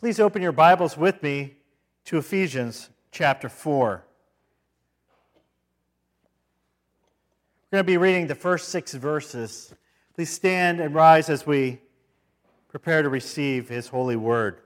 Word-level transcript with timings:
Please 0.00 0.18
open 0.18 0.40
your 0.40 0.50
Bibles 0.52 0.96
with 0.96 1.22
me 1.22 1.56
to 2.06 2.16
Ephesians 2.16 2.88
chapter 3.12 3.50
4. 3.50 4.02
We're 7.70 7.76
going 7.76 7.80
to 7.80 7.84
be 7.84 7.98
reading 7.98 8.26
the 8.26 8.34
first 8.34 8.70
six 8.70 8.94
verses. 8.94 9.74
Please 10.14 10.30
stand 10.30 10.80
and 10.80 10.94
rise 10.94 11.28
as 11.28 11.46
we 11.46 11.82
prepare 12.70 13.02
to 13.02 13.10
receive 13.10 13.68
his 13.68 13.88
holy 13.88 14.16
word. 14.16 14.62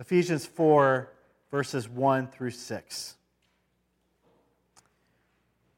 Ephesians 0.00 0.46
4, 0.46 1.08
verses 1.52 1.88
1 1.88 2.26
through 2.26 2.50
6. 2.50 3.14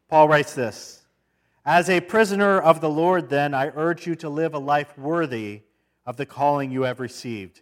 Paul 0.08 0.28
writes 0.28 0.54
this 0.54 1.02
As 1.66 1.90
a 1.90 2.00
prisoner 2.00 2.58
of 2.58 2.80
the 2.80 2.88
Lord, 2.88 3.28
then, 3.28 3.52
I 3.52 3.70
urge 3.74 4.06
you 4.06 4.14
to 4.14 4.30
live 4.30 4.54
a 4.54 4.58
life 4.58 4.96
worthy 4.96 5.60
of 6.06 6.16
the 6.16 6.24
calling 6.24 6.70
you 6.70 6.84
have 6.84 7.00
received. 7.00 7.60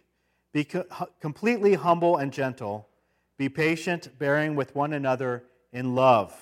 Be 0.53 0.63
co- 0.63 0.85
completely 1.19 1.73
humble 1.73 2.15
and 2.15 2.31
gentle. 2.31 2.87
Be 3.37 3.49
patient, 3.49 4.17
bearing 4.17 4.55
with 4.55 4.73
one 4.75 4.93
another 4.93 5.43
in 5.73 5.95
love. 5.95 6.33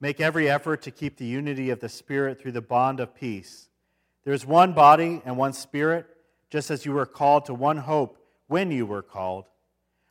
Make 0.00 0.20
every 0.20 0.48
effort 0.48 0.82
to 0.82 0.90
keep 0.90 1.16
the 1.16 1.26
unity 1.26 1.70
of 1.70 1.80
the 1.80 1.88
Spirit 1.88 2.40
through 2.40 2.52
the 2.52 2.60
bond 2.60 3.00
of 3.00 3.14
peace. 3.14 3.68
There 4.24 4.34
is 4.34 4.46
one 4.46 4.74
body 4.74 5.22
and 5.24 5.36
one 5.36 5.54
Spirit, 5.54 6.06
just 6.50 6.70
as 6.70 6.84
you 6.84 6.92
were 6.92 7.06
called 7.06 7.46
to 7.46 7.54
one 7.54 7.78
hope 7.78 8.18
when 8.46 8.70
you 8.70 8.84
were 8.84 9.02
called. 9.02 9.46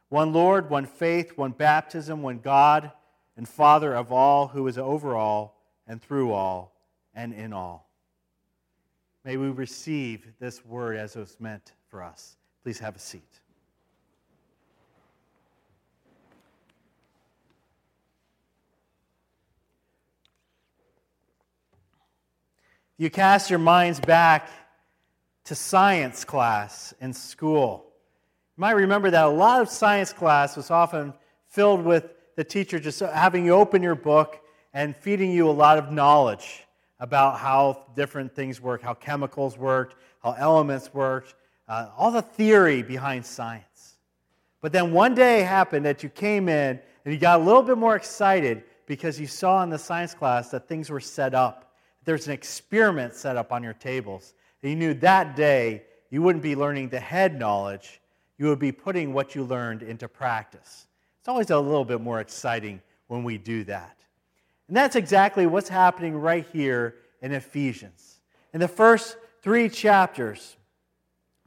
One 0.09 0.33
Lord, 0.33 0.69
one 0.69 0.85
faith, 0.85 1.37
one 1.37 1.51
baptism, 1.51 2.21
one 2.21 2.39
God 2.39 2.91
and 3.37 3.47
Father 3.47 3.93
of 3.93 4.11
all, 4.11 4.47
who 4.47 4.67
is 4.67 4.77
over 4.77 5.15
all 5.15 5.61
and 5.87 6.01
through 6.01 6.33
all 6.33 6.73
and 7.13 7.33
in 7.33 7.53
all. 7.53 7.89
May 9.23 9.37
we 9.37 9.49
receive 9.49 10.27
this 10.39 10.65
word 10.65 10.97
as 10.97 11.15
it 11.15 11.19
was 11.19 11.37
meant 11.39 11.73
for 11.89 12.01
us. 12.01 12.35
Please 12.63 12.79
have 12.79 12.95
a 12.95 12.99
seat. 12.99 13.23
You 22.97 23.09
cast 23.09 23.49
your 23.49 23.57
minds 23.57 23.99
back 23.99 24.47
to 25.45 25.55
science 25.55 26.23
class 26.23 26.93
in 27.01 27.13
school. 27.13 27.87
You 28.55 28.61
might 28.61 28.73
remember 28.73 29.09
that 29.09 29.25
a 29.25 29.29
lot 29.29 29.59
of 29.59 29.69
science 29.69 30.13
class 30.13 30.55
was 30.55 30.69
often 30.69 31.15
filled 31.47 31.83
with 31.83 32.13
the 32.35 32.43
teacher 32.43 32.79
just 32.79 32.99
having 32.99 33.43
you 33.43 33.53
open 33.53 33.81
your 33.81 33.95
book 33.95 34.39
and 34.73 34.95
feeding 34.95 35.31
you 35.31 35.49
a 35.49 35.51
lot 35.51 35.79
of 35.79 35.91
knowledge 35.91 36.63
about 36.99 37.39
how 37.39 37.87
different 37.95 38.35
things 38.35 38.61
work, 38.61 38.83
how 38.83 38.93
chemicals 38.93 39.57
worked, 39.57 39.95
how 40.21 40.33
elements 40.33 40.93
worked, 40.93 41.33
uh, 41.71 41.89
all 41.97 42.11
the 42.11 42.21
theory 42.21 42.83
behind 42.83 43.25
science. 43.25 43.95
But 44.59 44.73
then 44.73 44.91
one 44.91 45.15
day 45.15 45.41
happened 45.41 45.85
that 45.85 46.03
you 46.03 46.09
came 46.09 46.49
in 46.49 46.77
and 47.05 47.13
you 47.13 47.17
got 47.17 47.39
a 47.39 47.43
little 47.43 47.63
bit 47.63 47.77
more 47.77 47.95
excited 47.95 48.63
because 48.87 49.17
you 49.17 49.25
saw 49.25 49.63
in 49.63 49.69
the 49.69 49.77
science 49.77 50.13
class 50.13 50.51
that 50.51 50.67
things 50.67 50.89
were 50.89 50.99
set 50.99 51.33
up. 51.33 51.73
There's 52.03 52.27
an 52.27 52.33
experiment 52.33 53.13
set 53.13 53.37
up 53.37 53.53
on 53.53 53.63
your 53.63 53.73
tables. 53.73 54.33
And 54.61 54.71
you 54.71 54.75
knew 54.75 54.93
that 54.95 55.37
day 55.37 55.83
you 56.09 56.21
wouldn't 56.21 56.43
be 56.43 56.57
learning 56.57 56.89
the 56.89 56.99
head 56.99 57.39
knowledge, 57.39 58.01
you 58.37 58.47
would 58.47 58.59
be 58.59 58.73
putting 58.73 59.13
what 59.13 59.33
you 59.33 59.45
learned 59.45 59.81
into 59.81 60.09
practice. 60.09 60.87
It's 61.19 61.29
always 61.29 61.51
a 61.51 61.59
little 61.59 61.85
bit 61.85 62.01
more 62.01 62.19
exciting 62.19 62.81
when 63.07 63.23
we 63.23 63.37
do 63.37 63.63
that. 63.63 63.95
And 64.67 64.75
that's 64.75 64.97
exactly 64.97 65.45
what's 65.45 65.69
happening 65.69 66.17
right 66.17 66.45
here 66.51 66.95
in 67.21 67.31
Ephesians. 67.31 68.19
In 68.53 68.59
the 68.59 68.67
first 68.67 69.15
three 69.41 69.69
chapters, 69.69 70.57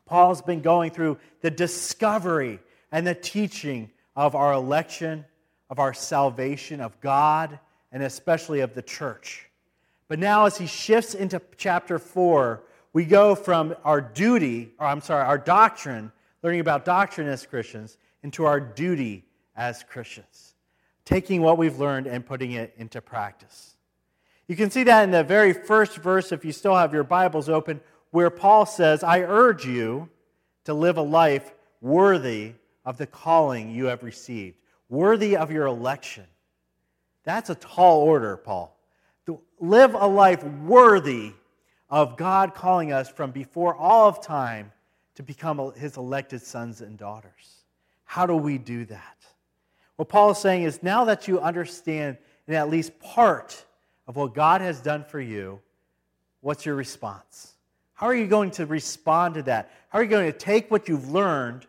Paul's 0.07 0.43
been 0.43 0.61
going 0.61 0.91
through 0.91 1.19
the 1.41 1.51
discovery 1.51 2.61
and 2.93 3.07
the 3.07 3.15
teaching 3.15 3.91
of 4.15 4.35
our 4.35 4.53
election, 4.53 5.25
of 5.71 5.79
our 5.79 5.95
salvation, 5.95 6.81
of 6.81 7.01
God, 7.01 7.59
and 7.91 8.03
especially 8.03 8.61
of 8.61 8.75
the 8.75 8.83
church. 8.83 9.49
But 10.09 10.19
now, 10.19 10.47
as 10.47 10.57
he 10.57 10.67
shifts 10.67 11.15
into 11.15 11.41
chapter 11.57 11.99
4, 11.99 12.63
we 12.93 13.05
go 13.05 13.35
from 13.35 13.75
our 13.85 14.01
duty, 14.01 14.73
or 14.79 14.87
I'm 14.87 15.01
sorry, 15.01 15.25
our 15.25 15.39
doctrine, 15.39 16.13
learning 16.43 16.61
about 16.61 16.85
doctrine 16.85 17.27
as 17.27 17.47
Christians, 17.47 17.97
into 18.23 18.45
our 18.45 18.61
duty 18.61 19.25
as 19.57 19.83
Christians 19.83 20.55
taking 21.05 21.43
what 21.43 21.59
we've 21.59 21.79
learned 21.79 22.07
and 22.07 22.25
putting 22.25 22.53
it 22.53 22.75
into 22.77 23.01
practice. 23.01 23.77
You 24.49 24.57
can 24.57 24.71
see 24.71 24.85
that 24.85 25.05
in 25.05 25.11
the 25.11 25.25
very 25.25 25.53
first 25.53 25.97
verse, 25.99 26.33
if 26.33 26.45
you 26.45 26.53
still 26.53 26.75
have 26.75 26.93
your 26.93 27.05
Bibles 27.05 27.49
open, 27.49 27.81
where 28.15 28.31
Paul 28.31 28.65
says, 28.65 29.03
I 29.03 29.23
urge 29.23 29.67
you 29.67 30.09
to 30.67 30.73
live 30.73 30.99
a 30.99 31.03
life 31.03 31.53
worthy 31.81 32.53
of 32.85 32.97
the 32.97 33.09
calling 33.09 33.73
you 33.73 33.87
have 33.87 34.05
received, 34.05 34.57
worthy 34.89 35.37
of 35.37 35.51
your 35.51 35.67
election. 35.67 36.23
That's 37.25 37.51
a 37.51 37.57
tall 37.57 38.03
order, 38.03 38.37
Paul. 38.37 38.79
To 39.27 39.41
live 39.59 39.95
a 39.95 40.07
life 40.07 40.45
worthy 40.45 41.33
of 41.91 42.17
God 42.17 42.55
calling 42.55 42.93
us 42.93 43.09
from 43.09 43.33
before 43.33 43.75
all 43.75 44.07
of 44.07 44.23
time 44.23 44.71
to 45.17 45.25
become 45.25 45.73
his 45.75 45.97
elected 45.97 46.41
sons 46.41 46.83
and 46.83 46.97
daughters. 46.97 47.65
How 48.05 48.27
do 48.27 48.37
we 48.37 48.59
do 48.59 48.85
that? 48.85 49.17
What 49.97 50.09
Paul 50.09 50.31
is 50.31 50.39
saying 50.39 50.63
is 50.63 50.85
now 50.85 51.07
that 51.07 51.27
you 51.27 51.41
understand 51.41 52.19
in 52.47 52.55
at 52.55 52.71
least 52.71 52.97
part 53.01 53.65
of 54.07 54.15
what 54.15 54.35
God 54.35 54.61
has 54.61 54.81
done 54.81 55.03
for 55.03 55.21
you, 55.21 55.59
what's 56.43 56.65
your 56.65 56.77
response? 56.77 57.54
How 57.95 58.07
are 58.07 58.15
you 58.15 58.27
going 58.27 58.51
to 58.53 58.67
respond 58.67 59.35
to 59.35 59.43
that? 59.45 59.71
How 59.89 60.01
are 60.01 60.03
you 60.03 60.11
going 60.11 60.31
to 60.31 60.37
take 60.37 60.71
what 60.71 60.89
you've 60.89 61.11
learned 61.11 61.67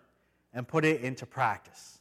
and 0.54 0.68
put 0.68 0.84
it 0.84 1.02
into 1.02 1.26
practice? 1.26 2.00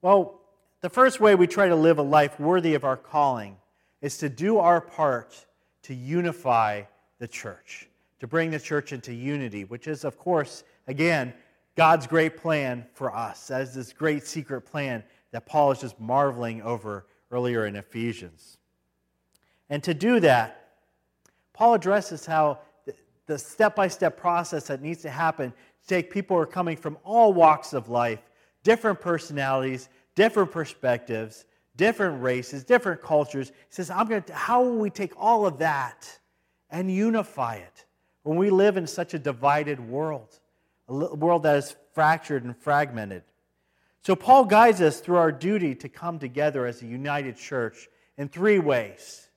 Well, 0.00 0.40
the 0.80 0.90
first 0.90 1.20
way 1.20 1.34
we 1.34 1.46
try 1.46 1.68
to 1.68 1.76
live 1.76 1.98
a 1.98 2.02
life 2.02 2.38
worthy 2.40 2.74
of 2.74 2.84
our 2.84 2.96
calling 2.96 3.56
is 4.00 4.18
to 4.18 4.28
do 4.28 4.58
our 4.58 4.80
part 4.80 5.46
to 5.82 5.94
unify 5.94 6.82
the 7.18 7.28
church, 7.28 7.88
to 8.20 8.26
bring 8.26 8.50
the 8.50 8.58
church 8.58 8.92
into 8.92 9.12
unity, 9.12 9.64
which 9.64 9.86
is, 9.86 10.04
of 10.04 10.18
course, 10.18 10.64
again, 10.88 11.32
God's 11.76 12.06
great 12.06 12.36
plan 12.36 12.86
for 12.94 13.14
us. 13.14 13.48
That 13.48 13.62
is 13.62 13.74
this 13.74 13.92
great 13.92 14.26
secret 14.26 14.62
plan 14.62 15.02
that 15.30 15.46
Paul 15.46 15.72
is 15.72 15.80
just 15.80 15.98
marveling 15.98 16.62
over 16.62 17.06
earlier 17.30 17.66
in 17.66 17.76
Ephesians. 17.76 18.58
And 19.68 19.82
to 19.82 19.94
do 19.94 20.20
that, 20.20 20.68
Paul 21.52 21.74
addresses 21.74 22.26
how 22.26 22.60
the 23.26 23.38
step 23.38 23.76
by 23.76 23.88
step 23.88 24.16
process 24.16 24.66
that 24.68 24.82
needs 24.82 25.02
to 25.02 25.10
happen 25.10 25.50
to 25.50 25.88
take 25.88 26.10
people 26.10 26.36
who 26.36 26.42
are 26.42 26.46
coming 26.46 26.76
from 26.76 26.98
all 27.04 27.32
walks 27.32 27.72
of 27.72 27.88
life, 27.88 28.20
different 28.62 29.00
personalities, 29.00 29.88
different 30.14 30.50
perspectives, 30.50 31.44
different 31.76 32.22
races, 32.22 32.64
different 32.64 33.02
cultures. 33.02 33.48
He 33.48 33.54
says, 33.70 33.90
I'm 33.90 34.08
going 34.08 34.22
to, 34.24 34.34
how 34.34 34.62
will 34.62 34.78
we 34.78 34.90
take 34.90 35.12
all 35.16 35.46
of 35.46 35.58
that 35.58 36.18
and 36.70 36.90
unify 36.90 37.56
it 37.56 37.84
when 38.22 38.36
we 38.36 38.50
live 38.50 38.76
in 38.76 38.86
such 38.86 39.14
a 39.14 39.18
divided 39.18 39.80
world? 39.80 40.38
a 40.88 41.14
world 41.14 41.44
that 41.44 41.56
is 41.56 41.76
fractured 41.92 42.44
and 42.44 42.56
fragmented. 42.56 43.22
So, 44.02 44.14
Paul 44.14 44.44
guides 44.44 44.80
us 44.80 45.00
through 45.00 45.16
our 45.16 45.32
duty 45.32 45.74
to 45.76 45.88
come 45.88 46.18
together 46.18 46.66
as 46.66 46.82
a 46.82 46.86
united 46.86 47.36
church 47.36 47.88
in 48.18 48.28
three 48.28 48.58
ways 48.58 49.28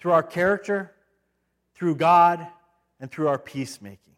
through 0.00 0.12
our 0.12 0.22
character, 0.22 0.92
through 1.74 1.96
God, 1.96 2.46
and 3.02 3.10
through 3.10 3.28
our 3.28 3.38
peacemaking. 3.38 4.14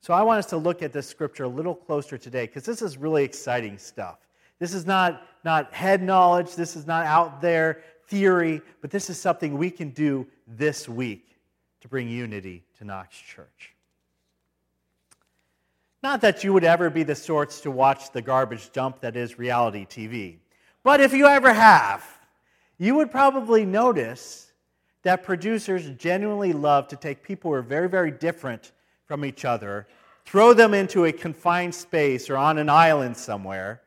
So, 0.00 0.14
I 0.14 0.22
want 0.22 0.38
us 0.38 0.46
to 0.46 0.56
look 0.56 0.82
at 0.82 0.92
this 0.92 1.06
scripture 1.06 1.44
a 1.44 1.48
little 1.48 1.74
closer 1.74 2.18
today 2.18 2.46
because 2.46 2.64
this 2.64 2.82
is 2.82 2.96
really 2.96 3.22
exciting 3.22 3.78
stuff. 3.78 4.18
This 4.58 4.74
is 4.74 4.86
not, 4.86 5.22
not 5.44 5.72
head 5.72 6.02
knowledge, 6.02 6.54
this 6.54 6.74
is 6.74 6.86
not 6.86 7.06
out 7.06 7.40
there 7.40 7.82
theory, 8.08 8.60
but 8.80 8.90
this 8.90 9.08
is 9.08 9.20
something 9.20 9.56
we 9.56 9.70
can 9.70 9.90
do 9.90 10.26
this 10.48 10.88
week 10.88 11.36
to 11.82 11.88
bring 11.88 12.08
unity 12.08 12.64
to 12.78 12.84
Knox 12.84 13.16
Church. 13.16 13.74
Not 16.02 16.22
that 16.22 16.42
you 16.42 16.52
would 16.52 16.64
ever 16.64 16.90
be 16.90 17.02
the 17.02 17.14
sorts 17.14 17.60
to 17.60 17.70
watch 17.70 18.10
the 18.10 18.22
garbage 18.22 18.72
dump 18.72 19.00
that 19.00 19.16
is 19.16 19.38
reality 19.38 19.86
TV. 19.86 20.38
But 20.82 21.00
if 21.00 21.12
you 21.12 21.26
ever 21.26 21.52
have, 21.52 22.02
you 22.78 22.94
would 22.94 23.10
probably 23.10 23.66
notice 23.66 24.49
that 25.02 25.22
producers 25.22 25.90
genuinely 25.96 26.52
love 26.52 26.88
to 26.88 26.96
take 26.96 27.22
people 27.22 27.50
who 27.50 27.56
are 27.56 27.62
very, 27.62 27.88
very 27.88 28.10
different 28.10 28.72
from 29.06 29.24
each 29.24 29.44
other, 29.44 29.86
throw 30.24 30.52
them 30.52 30.74
into 30.74 31.06
a 31.06 31.12
confined 31.12 31.74
space 31.74 32.28
or 32.28 32.36
on 32.36 32.58
an 32.58 32.68
island 32.68 33.16
somewhere, 33.16 33.80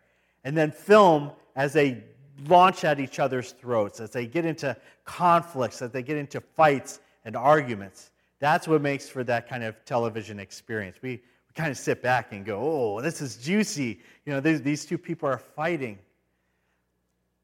and 0.44 0.58
then 0.58 0.72
film 0.72 1.32
as 1.56 1.74
they 1.74 2.04
launch 2.48 2.84
at 2.84 3.00
each 3.00 3.20
other's 3.20 3.52
throats, 3.52 4.00
as 4.00 4.10
they 4.10 4.26
get 4.26 4.44
into 4.44 4.76
conflicts, 5.06 5.82
as 5.82 5.92
they 5.92 6.02
get 6.02 6.18
into 6.18 6.42
fights 6.42 7.00
and 7.26 7.36
arguments. 7.36 8.12
That's 8.40 8.68
what 8.68 8.82
makes 8.82 9.08
for 9.08 9.24
that 9.24 9.48
kind 9.48 9.64
of 9.64 9.76
television 9.86 10.40
experience. 10.40 10.98
We, 11.02 11.22
kind 11.56 11.70
of 11.70 11.78
sit 11.78 12.02
back 12.02 12.32
and 12.32 12.46
go, 12.46 12.60
oh, 12.60 13.02
this 13.02 13.22
is 13.22 13.38
juicy. 13.38 14.00
You 14.26 14.34
know, 14.34 14.40
these, 14.40 14.62
these 14.62 14.86
two 14.86 14.98
people 14.98 15.30
are 15.30 15.38
fighting. 15.38 16.00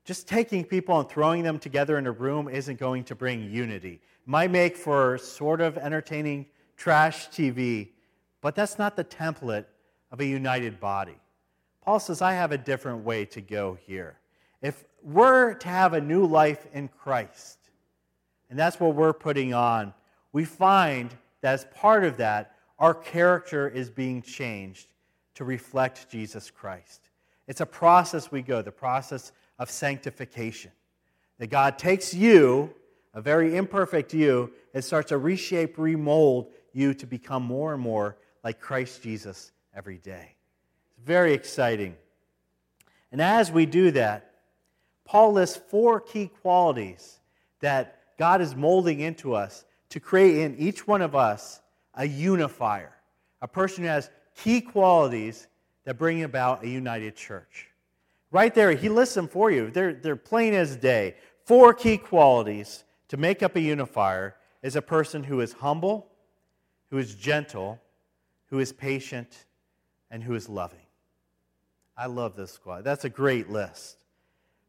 Just 0.09 0.27
taking 0.27 0.63
people 0.63 0.99
and 0.99 1.07
throwing 1.07 1.43
them 1.43 1.59
together 1.59 1.99
in 1.99 2.07
a 2.07 2.11
room 2.11 2.49
isn't 2.49 2.79
going 2.79 3.03
to 3.03 3.13
bring 3.13 3.43
unity. 3.43 4.01
It 4.01 4.01
might 4.27 4.49
make 4.49 4.75
for 4.75 5.19
sort 5.19 5.61
of 5.61 5.77
entertaining 5.77 6.47
trash 6.77 7.29
TV, 7.29 7.89
but 8.41 8.55
that's 8.55 8.79
not 8.79 8.95
the 8.95 9.03
template 9.03 9.65
of 10.11 10.19
a 10.19 10.25
united 10.25 10.79
body. 10.79 11.19
Paul 11.83 11.99
says, 11.99 12.23
I 12.23 12.33
have 12.33 12.51
a 12.51 12.57
different 12.57 13.05
way 13.05 13.23
to 13.25 13.39
go 13.39 13.77
here. 13.85 14.17
If 14.63 14.83
we're 15.03 15.53
to 15.53 15.67
have 15.67 15.93
a 15.93 16.01
new 16.01 16.25
life 16.25 16.65
in 16.73 16.87
Christ, 16.87 17.59
and 18.49 18.57
that's 18.57 18.79
what 18.79 18.95
we're 18.95 19.13
putting 19.13 19.53
on, 19.53 19.93
we 20.33 20.43
find 20.43 21.15
that 21.41 21.53
as 21.53 21.65
part 21.65 22.03
of 22.03 22.17
that, 22.17 22.55
our 22.79 22.95
character 22.95 23.67
is 23.67 23.91
being 23.91 24.23
changed 24.23 24.87
to 25.35 25.43
reflect 25.45 26.09
Jesus 26.09 26.49
Christ. 26.49 27.11
It's 27.47 27.61
a 27.61 27.65
process 27.67 28.31
we 28.31 28.41
go, 28.41 28.63
the 28.63 28.71
process 28.71 29.33
of 29.59 29.69
sanctification. 29.69 30.71
That 31.37 31.47
God 31.47 31.77
takes 31.77 32.13
you, 32.13 32.73
a 33.13 33.21
very 33.21 33.55
imperfect 33.55 34.13
you, 34.13 34.51
and 34.73 34.83
starts 34.83 35.09
to 35.09 35.17
reshape, 35.17 35.77
remold 35.77 36.51
you 36.73 36.93
to 36.95 37.05
become 37.05 37.43
more 37.43 37.73
and 37.73 37.81
more 37.81 38.17
like 38.43 38.59
Christ 38.59 39.03
Jesus 39.03 39.51
every 39.75 39.97
day. 39.97 40.35
It's 40.97 41.05
very 41.05 41.33
exciting. 41.33 41.95
And 43.11 43.21
as 43.21 43.51
we 43.51 43.65
do 43.65 43.91
that, 43.91 44.31
Paul 45.05 45.33
lists 45.33 45.59
four 45.69 45.99
key 45.99 46.27
qualities 46.41 47.19
that 47.61 47.99
God 48.17 48.41
is 48.41 48.55
molding 48.55 48.99
into 48.99 49.33
us 49.33 49.65
to 49.89 49.99
create 49.99 50.37
in 50.37 50.57
each 50.57 50.87
one 50.87 51.01
of 51.01 51.15
us 51.15 51.61
a 51.95 52.05
unifier, 52.05 52.93
a 53.41 53.47
person 53.47 53.83
who 53.83 53.89
has 53.89 54.09
key 54.35 54.61
qualities 54.61 55.47
that 55.85 55.97
bring 55.97 56.23
about 56.23 56.63
a 56.63 56.67
united 56.69 57.15
church. 57.15 57.67
Right 58.31 58.53
there, 58.53 58.71
he 58.73 58.89
lists 58.89 59.15
them 59.15 59.27
for 59.27 59.49
you. 59.49 59.71
They're, 59.71 59.93
they're 59.93 60.15
plain 60.15 60.53
as 60.53 60.75
day. 60.75 61.15
Four 61.45 61.73
key 61.73 61.97
qualities 61.97 62.83
to 63.07 63.17
make 63.17 63.41
up 63.41 63.55
a 63.55 63.61
unifier 63.61 64.35
is 64.61 64.75
a 64.75 64.81
person 64.81 65.23
who 65.23 65.41
is 65.41 65.53
humble, 65.53 66.11
who 66.91 66.97
is 66.97 67.15
gentle, 67.15 67.79
who 68.47 68.59
is 68.59 68.71
patient, 68.71 69.45
and 70.11 70.23
who 70.23 70.35
is 70.35 70.47
loving. 70.47 70.79
I 71.97 72.05
love 72.05 72.35
this 72.35 72.57
quality. 72.57 72.83
That's 72.83 73.05
a 73.05 73.09
great 73.09 73.49
list. 73.49 73.97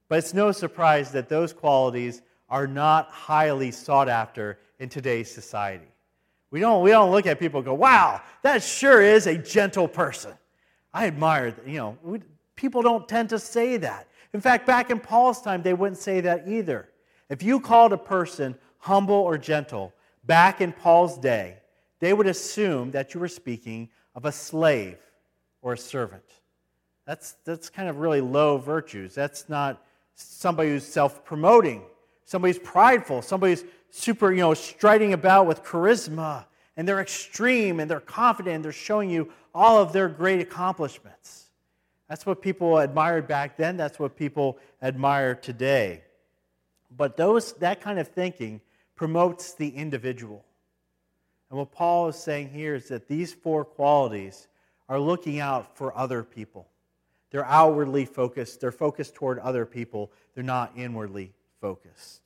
But 0.09 0.19
it's 0.19 0.35
no 0.35 0.53
surprise 0.53 1.13
that 1.13 1.29
those 1.29 1.53
qualities 1.53 2.23
are 2.49 2.67
not 2.67 3.09
highly 3.11 3.71
sought 3.71 4.09
after 4.09 4.59
in 4.79 4.89
today's 4.89 5.31
society. 5.31 5.87
We 6.51 6.59
don't, 6.59 6.83
we 6.83 6.91
don't 6.91 7.13
look 7.13 7.27
at 7.27 7.39
people 7.39 7.63
go, 7.63 7.75
wow, 7.75 8.21
that 8.43 8.63
sure 8.63 9.01
is 9.01 9.27
a 9.27 9.39
gentle 9.39 9.87
person. 9.87 10.33
I 10.93 11.07
admire, 11.07 11.55
you 11.65 11.77
know, 11.77 11.99
we, 12.03 12.21
people 12.61 12.83
don't 12.83 13.09
tend 13.09 13.31
to 13.31 13.39
say 13.39 13.79
that. 13.79 14.07
In 14.35 14.41
fact, 14.41 14.67
back 14.67 14.91
in 14.91 15.01
Paul's 15.01 15.41
time, 15.41 15.63
they 15.63 15.73
wouldn't 15.73 15.99
say 15.99 16.21
that 16.21 16.47
either. 16.47 16.91
If 17.31 17.43
you 17.43 17.59
called 17.59 17.95
a 17.95 17.99
person 17.99 18.55
humble 18.79 19.15
or 19.15 19.39
gentle 19.39 19.95
back 20.27 20.61
in 20.61 20.73
Paul's 20.73 21.17
day, 21.17 21.57
they 22.01 22.13
would 22.13 22.27
assume 22.27 22.91
that 22.91 23.15
you 23.15 23.21
were 23.21 23.29
speaking 23.29 23.89
of 24.15 24.27
a 24.27 24.33
slave 24.33 24.99
or 25.63 25.73
a 25.73 25.79
servant. 25.79 26.23
That's, 27.07 27.37
that's 27.45 27.71
kind 27.71 27.89
of 27.89 27.97
really 27.99 28.21
low 28.21 28.59
virtues. 28.59 29.15
That's 29.15 29.49
not 29.49 29.83
somebody 30.15 30.69
who's 30.69 30.87
self 30.87 31.25
promoting, 31.25 31.83
somebody's 32.27 32.59
prideful, 32.59 33.23
somebody's 33.23 33.65
super, 33.91 34.31
you 34.31 34.41
know, 34.41 34.53
striding 34.53 35.15
about 35.15 35.47
with 35.47 35.65
charisma, 35.65 36.45
and 36.77 36.87
they're 36.87 37.01
extreme 37.01 37.81
and 37.81 37.91
they're 37.91 38.01
confident 38.01 38.57
and 38.57 38.65
they're 38.65 38.73
showing 38.73 39.09
you 39.09 39.33
all 39.55 39.79
of 39.79 39.95
their 39.95 40.09
great 40.09 40.41
accomplishments. 40.41 41.40
That's 42.11 42.27
what 42.27 42.43
people 42.43 42.79
admired 42.79 43.29
back 43.29 43.57
then, 43.57 43.77
that's 43.77 44.01
what 44.01 44.17
people 44.17 44.59
admire 44.83 45.37
today. 45.37 46.03
But 46.97 47.17
those, 47.17 47.53
that 47.59 47.81
kind 47.81 48.01
of 48.01 48.09
thinking 48.09 48.61
promotes 48.97 49.55
the 49.55 49.69
individual. 49.69 50.45
And 51.49 51.59
what 51.61 51.71
Paul 51.71 52.09
is 52.09 52.17
saying 52.17 52.51
here 52.51 52.75
is 52.75 52.89
that 52.89 53.07
these 53.07 53.33
four 53.33 53.65
qualities 53.65 54.49
are 54.89 54.99
looking 54.99 55.39
out 55.39 55.77
for 55.77 55.97
other 55.97 56.25
people. 56.25 56.67
They're 57.31 57.47
outwardly 57.47 58.07
focused, 58.07 58.61
they're 58.61 58.73
focused 58.73 59.15
toward 59.15 59.39
other 59.39 59.65
people, 59.65 60.11
they're 60.35 60.43
not 60.43 60.73
inwardly 60.77 61.33
focused. 61.61 62.23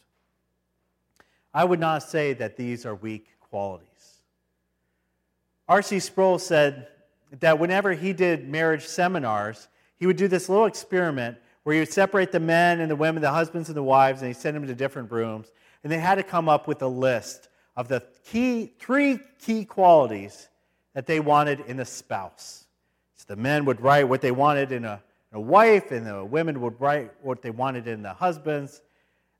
I 1.52 1.64
would 1.64 1.78
not 1.78 2.02
say 2.02 2.32
that 2.32 2.56
these 2.56 2.86
are 2.86 2.94
weak 2.94 3.26
qualities. 3.38 3.88
R.C. 5.68 6.00
Sproul 6.00 6.38
said 6.38 6.88
that 7.40 7.58
whenever 7.58 7.92
he 7.92 8.14
did 8.14 8.48
marriage 8.48 8.86
seminars, 8.86 9.68
he 9.98 10.06
would 10.06 10.16
do 10.16 10.28
this 10.28 10.48
little 10.48 10.66
experiment 10.66 11.38
where 11.62 11.74
he 11.74 11.80
would 11.80 11.92
separate 11.92 12.30
the 12.30 12.40
men 12.40 12.80
and 12.80 12.90
the 12.90 12.96
women, 12.96 13.22
the 13.22 13.30
husbands 13.30 13.68
and 13.68 13.76
the 13.76 13.82
wives, 13.82 14.20
and 14.20 14.28
he'd 14.28 14.36
send 14.36 14.56
them 14.56 14.66
to 14.66 14.74
different 14.74 15.10
rooms. 15.10 15.50
And 15.82 15.92
they 15.92 15.98
had 15.98 16.16
to 16.16 16.22
come 16.22 16.48
up 16.48 16.68
with 16.68 16.82
a 16.82 16.88
list 16.88 17.48
of 17.76 17.88
the 17.88 18.02
key, 18.24 18.72
three 18.78 19.18
key 19.40 19.64
qualities 19.64 20.48
that 20.94 21.06
they 21.06 21.20
wanted 21.20 21.60
in 21.60 21.80
a 21.80 21.84
spouse. 21.84 22.66
So 23.16 23.24
the 23.28 23.36
men 23.36 23.64
would 23.64 23.80
write 23.80 24.08
what 24.08 24.20
they 24.20 24.30
wanted 24.30 24.72
in 24.72 24.84
a, 24.84 25.02
in 25.32 25.38
a 25.38 25.40
wife, 25.40 25.90
and 25.90 26.06
the 26.06 26.24
women 26.24 26.60
would 26.60 26.80
write 26.80 27.12
what 27.22 27.42
they 27.42 27.50
wanted 27.50 27.88
in 27.88 28.02
the 28.02 28.12
husbands. 28.12 28.82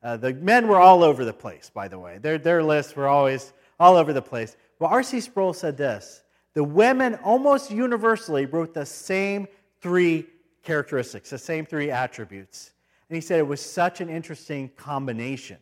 Uh, 0.02 0.16
the 0.16 0.34
men 0.34 0.68
were 0.68 0.80
all 0.80 1.04
over 1.04 1.24
the 1.24 1.32
place, 1.32 1.70
by 1.72 1.88
the 1.88 1.98
way. 1.98 2.18
Their, 2.18 2.38
their 2.38 2.62
lists 2.62 2.96
were 2.96 3.08
always 3.08 3.52
all 3.78 3.96
over 3.96 4.12
the 4.12 4.22
place. 4.22 4.56
Well, 4.78 4.90
R.C. 4.90 5.20
Sproul 5.20 5.52
said 5.52 5.76
this 5.76 6.22
the 6.54 6.64
women 6.64 7.16
almost 7.16 7.70
universally 7.70 8.46
wrote 8.46 8.74
the 8.74 8.86
same 8.86 9.46
three 9.80 10.26
characteristics, 10.64 11.30
the 11.30 11.38
same 11.38 11.66
three 11.66 11.90
attributes. 11.90 12.72
And 13.08 13.14
he 13.14 13.20
said 13.20 13.38
it 13.38 13.46
was 13.46 13.60
such 13.60 14.00
an 14.00 14.08
interesting 14.08 14.70
combination. 14.76 15.58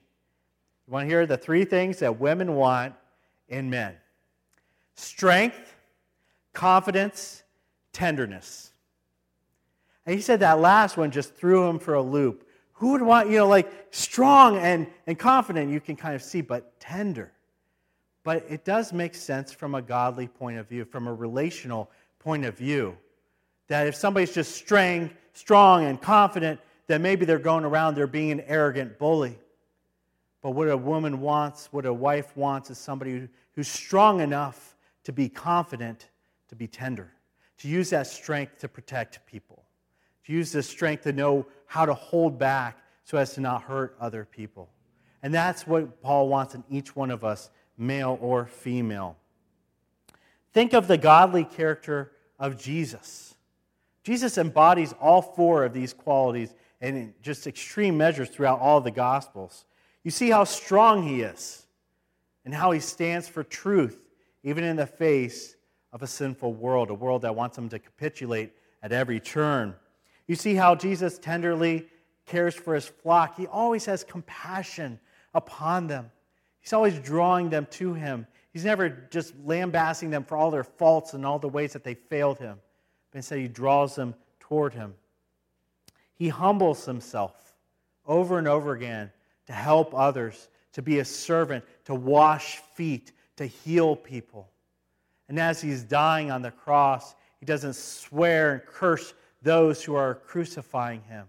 You 0.86 0.92
want 0.92 1.04
to 1.04 1.08
hear 1.08 1.26
the 1.26 1.36
three 1.36 1.64
things 1.64 1.98
that 1.98 2.18
women 2.20 2.54
want 2.54 2.94
in 3.48 3.68
men 3.70 3.96
strength, 4.94 5.74
confidence, 6.52 7.42
tenderness. 7.92 8.72
And 10.06 10.14
he 10.14 10.20
said 10.20 10.40
that 10.40 10.60
last 10.60 10.96
one 10.96 11.10
just 11.10 11.34
threw 11.34 11.68
him 11.68 11.78
for 11.78 11.94
a 11.94 12.02
loop. 12.02 12.48
Who 12.74 12.92
would 12.92 13.02
want, 13.02 13.30
you 13.30 13.38
know, 13.38 13.48
like 13.48 13.70
strong 13.90 14.56
and, 14.56 14.88
and 15.06 15.18
confident, 15.18 15.70
you 15.70 15.80
can 15.80 15.94
kind 15.94 16.14
of 16.14 16.22
see, 16.22 16.40
but 16.40 16.78
tender. 16.80 17.32
But 18.24 18.44
it 18.48 18.64
does 18.64 18.92
make 18.92 19.14
sense 19.14 19.52
from 19.52 19.74
a 19.74 19.82
godly 19.82 20.26
point 20.26 20.58
of 20.58 20.68
view, 20.68 20.84
from 20.84 21.06
a 21.06 21.14
relational 21.14 21.90
point 22.18 22.44
of 22.44 22.56
view. 22.56 22.96
That 23.72 23.86
if 23.86 23.94
somebody's 23.94 24.34
just 24.34 24.54
strong, 24.54 25.08
strong 25.32 25.86
and 25.86 25.98
confident, 25.98 26.60
then 26.88 27.00
maybe 27.00 27.24
they're 27.24 27.38
going 27.38 27.64
around, 27.64 27.94
they're 27.94 28.06
being 28.06 28.30
an 28.30 28.42
arrogant 28.42 28.98
bully. 28.98 29.38
But 30.42 30.50
what 30.50 30.68
a 30.68 30.76
woman 30.76 31.22
wants, 31.22 31.72
what 31.72 31.86
a 31.86 31.94
wife 31.94 32.36
wants, 32.36 32.68
is 32.68 32.76
somebody 32.76 33.30
who's 33.54 33.68
strong 33.68 34.20
enough 34.20 34.76
to 35.04 35.12
be 35.14 35.30
confident, 35.30 36.10
to 36.50 36.54
be 36.54 36.66
tender, 36.66 37.14
to 37.60 37.68
use 37.68 37.88
that 37.88 38.06
strength 38.06 38.58
to 38.58 38.68
protect 38.68 39.24
people, 39.24 39.64
to 40.26 40.34
use 40.34 40.52
this 40.52 40.68
strength 40.68 41.04
to 41.04 41.12
know 41.14 41.46
how 41.64 41.86
to 41.86 41.94
hold 41.94 42.38
back 42.38 42.76
so 43.04 43.16
as 43.16 43.32
to 43.36 43.40
not 43.40 43.62
hurt 43.62 43.96
other 43.98 44.26
people. 44.30 44.68
And 45.22 45.32
that's 45.32 45.66
what 45.66 46.02
Paul 46.02 46.28
wants 46.28 46.54
in 46.54 46.62
each 46.68 46.94
one 46.94 47.10
of 47.10 47.24
us 47.24 47.48
male 47.78 48.18
or 48.20 48.44
female. 48.44 49.16
Think 50.52 50.74
of 50.74 50.88
the 50.88 50.98
godly 50.98 51.44
character 51.44 52.12
of 52.38 52.58
Jesus. 52.58 53.31
Jesus 54.02 54.38
embodies 54.38 54.94
all 55.00 55.22
four 55.22 55.64
of 55.64 55.72
these 55.72 55.92
qualities 55.92 56.54
in 56.80 57.14
just 57.22 57.46
extreme 57.46 57.96
measures 57.96 58.28
throughout 58.28 58.60
all 58.60 58.80
the 58.80 58.90
Gospels. 58.90 59.64
You 60.02 60.10
see 60.10 60.30
how 60.30 60.44
strong 60.44 61.02
he 61.02 61.22
is 61.22 61.66
and 62.44 62.52
how 62.52 62.72
he 62.72 62.80
stands 62.80 63.28
for 63.28 63.44
truth, 63.44 64.00
even 64.42 64.64
in 64.64 64.76
the 64.76 64.86
face 64.86 65.56
of 65.92 66.02
a 66.02 66.06
sinful 66.06 66.54
world, 66.54 66.90
a 66.90 66.94
world 66.94 67.22
that 67.22 67.36
wants 67.36 67.56
him 67.56 67.68
to 67.68 67.78
capitulate 67.78 68.52
at 68.82 68.90
every 68.92 69.20
turn. 69.20 69.74
You 70.26 70.34
see 70.34 70.54
how 70.54 70.74
Jesus 70.74 71.18
tenderly 71.18 71.86
cares 72.26 72.54
for 72.54 72.74
his 72.74 72.86
flock. 72.86 73.36
He 73.36 73.46
always 73.46 73.84
has 73.86 74.02
compassion 74.02 74.98
upon 75.34 75.86
them. 75.86 76.10
He's 76.60 76.72
always 76.72 76.98
drawing 76.98 77.50
them 77.50 77.66
to 77.72 77.94
him. 77.94 78.26
He's 78.52 78.64
never 78.64 78.88
just 79.10 79.34
lambasting 79.44 80.10
them 80.10 80.24
for 80.24 80.36
all 80.36 80.50
their 80.50 80.64
faults 80.64 81.14
and 81.14 81.24
all 81.24 81.38
the 81.38 81.48
ways 81.48 81.72
that 81.72 81.84
they 81.84 81.94
failed 81.94 82.38
him, 82.38 82.58
but 83.12 83.18
instead, 83.18 83.38
he 83.38 83.48
draws 83.48 83.94
them 83.94 84.14
toward 84.40 84.74
him. 84.74 84.94
He 86.14 86.28
humbles 86.28 86.84
himself 86.84 87.54
over 88.06 88.38
and 88.38 88.48
over 88.48 88.72
again 88.72 89.12
to 89.46 89.52
help 89.52 89.94
others, 89.94 90.48
to 90.72 90.82
be 90.82 90.98
a 90.98 91.04
servant, 91.04 91.64
to 91.84 91.94
wash 91.94 92.56
feet, 92.74 93.12
to 93.36 93.46
heal 93.46 93.94
people. 93.94 94.48
And 95.28 95.38
as 95.38 95.60
he's 95.60 95.82
dying 95.82 96.30
on 96.30 96.42
the 96.42 96.50
cross, 96.50 97.14
he 97.38 97.46
doesn't 97.46 97.76
swear 97.76 98.52
and 98.52 98.66
curse 98.66 99.14
those 99.42 99.82
who 99.82 99.94
are 99.94 100.14
crucifying 100.14 101.02
him, 101.02 101.26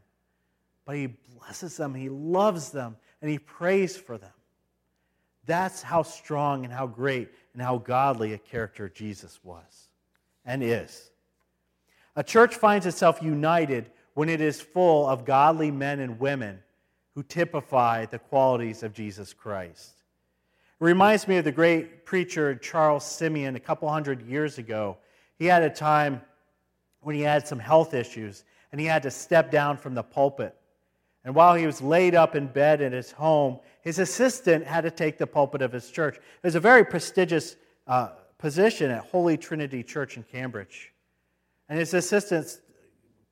but 0.85 0.95
he 0.95 1.07
blesses 1.07 1.75
them, 1.75 1.93
he 1.93 2.09
loves 2.09 2.69
them, 2.69 2.95
and 3.21 3.29
he 3.29 3.39
prays 3.39 3.97
for 3.97 4.17
them. 4.17 4.31
That's 5.45 5.81
how 5.81 6.03
strong 6.03 6.63
and 6.63 6.73
how 6.73 6.87
great 6.87 7.29
and 7.53 7.61
how 7.61 7.79
godly 7.79 8.33
a 8.33 8.37
character 8.37 8.87
Jesus 8.87 9.39
was 9.43 9.89
and 10.45 10.63
is. 10.63 11.09
A 12.15 12.23
church 12.23 12.55
finds 12.55 12.85
itself 12.85 13.21
united 13.21 13.89
when 14.13 14.29
it 14.29 14.41
is 14.41 14.61
full 14.61 15.07
of 15.07 15.25
godly 15.25 15.71
men 15.71 15.99
and 15.99 16.19
women 16.19 16.59
who 17.15 17.23
typify 17.23 18.05
the 18.05 18.19
qualities 18.19 18.83
of 18.83 18.93
Jesus 18.93 19.33
Christ. 19.33 19.93
It 20.79 20.83
reminds 20.83 21.27
me 21.27 21.37
of 21.37 21.43
the 21.43 21.51
great 21.51 22.05
preacher 22.05 22.55
Charles 22.55 23.05
Simeon 23.05 23.55
a 23.55 23.59
couple 23.59 23.89
hundred 23.89 24.21
years 24.23 24.57
ago. 24.57 24.97
He 25.37 25.45
had 25.45 25.63
a 25.63 25.69
time 25.69 26.21
when 27.01 27.15
he 27.15 27.21
had 27.21 27.47
some 27.47 27.59
health 27.59 27.93
issues 27.93 28.43
and 28.71 28.79
he 28.79 28.87
had 28.87 29.03
to 29.03 29.11
step 29.11 29.51
down 29.51 29.77
from 29.77 29.95
the 29.95 30.03
pulpit. 30.03 30.55
And 31.25 31.33
while 31.33 31.55
he 31.55 31.65
was 31.65 31.81
laid 31.81 32.15
up 32.15 32.35
in 32.35 32.47
bed 32.47 32.81
in 32.81 32.91
his 32.91 33.11
home, 33.11 33.59
his 33.81 33.97
assistant 33.99 34.65
had 34.65 34.81
to 34.81 34.91
take 34.91 35.17
the 35.17 35.27
pulpit 35.27 35.61
of 35.61 35.71
his 35.71 35.89
church. 35.89 36.17
It 36.17 36.43
was 36.43 36.55
a 36.55 36.59
very 36.59 36.83
prestigious 36.83 37.55
uh, 37.87 38.09
position 38.37 38.91
at 38.91 39.05
Holy 39.05 39.37
Trinity 39.37 39.83
Church 39.83 40.17
in 40.17 40.23
Cambridge. 40.23 40.92
And 41.73 41.79
his 41.79 41.95
assistants 41.95 42.61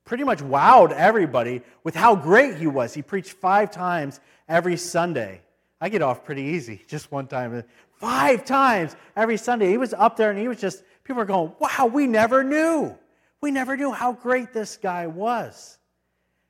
pretty 0.04 0.24
much 0.24 0.40
wowed 0.40 0.90
everybody 0.90 1.62
with 1.84 1.94
how 1.94 2.16
great 2.16 2.56
he 2.56 2.66
was. 2.66 2.92
He 2.92 3.00
preached 3.00 3.34
five 3.34 3.70
times 3.70 4.18
every 4.48 4.76
Sunday. 4.76 5.42
I 5.80 5.88
get 5.88 6.02
off 6.02 6.24
pretty 6.24 6.42
easy, 6.42 6.82
just 6.88 7.12
one 7.12 7.28
time. 7.28 7.62
Five 8.00 8.44
times 8.44 8.96
every 9.14 9.36
Sunday. 9.36 9.68
He 9.68 9.78
was 9.78 9.94
up 9.94 10.16
there 10.16 10.28
and 10.28 10.40
he 10.40 10.48
was 10.48 10.60
just, 10.60 10.82
people 11.04 11.20
were 11.20 11.24
going, 11.24 11.52
wow, 11.60 11.86
we 11.86 12.08
never 12.08 12.42
knew. 12.42 12.98
We 13.40 13.52
never 13.52 13.76
knew 13.76 13.92
how 13.92 14.12
great 14.12 14.52
this 14.52 14.76
guy 14.76 15.06
was. 15.06 15.78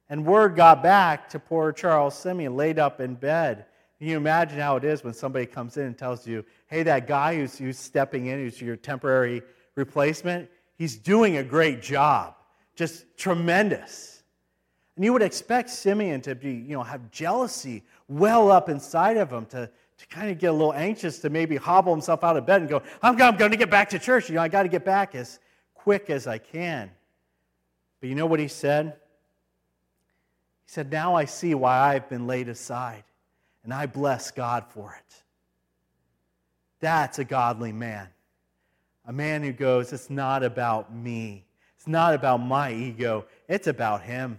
And 0.08 0.24
word 0.24 0.56
got 0.56 0.82
back 0.82 1.28
to 1.28 1.38
poor 1.38 1.72
Charles 1.72 2.18
Simeon, 2.18 2.56
laid 2.56 2.78
up 2.78 3.02
in 3.02 3.16
bed. 3.16 3.66
Can 3.98 4.08
you 4.08 4.16
imagine 4.16 4.58
how 4.58 4.76
it 4.76 4.84
is 4.84 5.04
when 5.04 5.12
somebody 5.12 5.44
comes 5.44 5.76
in 5.76 5.84
and 5.84 5.98
tells 5.98 6.26
you, 6.26 6.42
hey, 6.68 6.84
that 6.84 7.06
guy 7.06 7.36
who's, 7.36 7.58
who's 7.58 7.78
stepping 7.78 8.28
in, 8.28 8.38
who's 8.38 8.62
your 8.62 8.76
temporary 8.76 9.42
replacement, 9.74 10.48
he's 10.76 10.96
doing 10.96 11.36
a 11.36 11.42
great 11.42 11.82
job. 11.82 12.34
Just 12.74 13.04
tremendous. 13.16 14.22
And 14.96 15.04
you 15.04 15.12
would 15.12 15.22
expect 15.22 15.70
Simeon 15.70 16.20
to 16.22 16.34
be, 16.34 16.52
you 16.52 16.76
know, 16.76 16.82
have 16.82 17.10
jealousy 17.10 17.82
well 18.08 18.50
up 18.50 18.68
inside 18.68 19.16
of 19.16 19.30
him, 19.30 19.46
to, 19.46 19.70
to 19.98 20.06
kind 20.08 20.30
of 20.30 20.38
get 20.38 20.48
a 20.48 20.52
little 20.52 20.74
anxious, 20.74 21.18
to 21.20 21.30
maybe 21.30 21.56
hobble 21.56 21.92
himself 21.92 22.24
out 22.24 22.36
of 22.36 22.44
bed 22.44 22.60
and 22.60 22.70
go, 22.70 22.82
I'm, 23.02 23.20
I'm 23.20 23.36
going 23.36 23.52
to 23.52 23.56
get 23.56 23.70
back 23.70 23.90
to 23.90 23.98
church. 23.98 24.28
You 24.28 24.34
know, 24.34 24.42
I 24.42 24.48
got 24.48 24.64
to 24.64 24.68
get 24.68 24.84
back 24.84 25.14
as 25.14 25.38
quick 25.74 26.10
as 26.10 26.26
I 26.26 26.38
can. 26.38 26.90
But 28.00 28.08
you 28.08 28.14
know 28.14 28.26
what 28.26 28.40
he 28.40 28.48
said? 28.48 28.94
He 30.66 30.72
said, 30.72 30.90
Now 30.90 31.14
I 31.14 31.24
see 31.24 31.54
why 31.54 31.94
I've 31.94 32.08
been 32.08 32.26
laid 32.26 32.48
aside, 32.48 33.04
and 33.64 33.72
I 33.72 33.86
bless 33.86 34.30
God 34.30 34.64
for 34.68 34.94
it. 34.98 35.22
That's 36.80 37.18
a 37.18 37.24
godly 37.24 37.72
man. 37.72 38.08
A 39.06 39.12
man 39.12 39.42
who 39.42 39.52
goes, 39.52 39.92
It's 39.92 40.10
not 40.10 40.42
about 40.42 40.94
me. 40.94 41.44
It's 41.76 41.88
not 41.88 42.14
about 42.14 42.38
my 42.38 42.72
ego. 42.72 43.24
It's 43.48 43.66
about 43.66 44.02
him. 44.02 44.38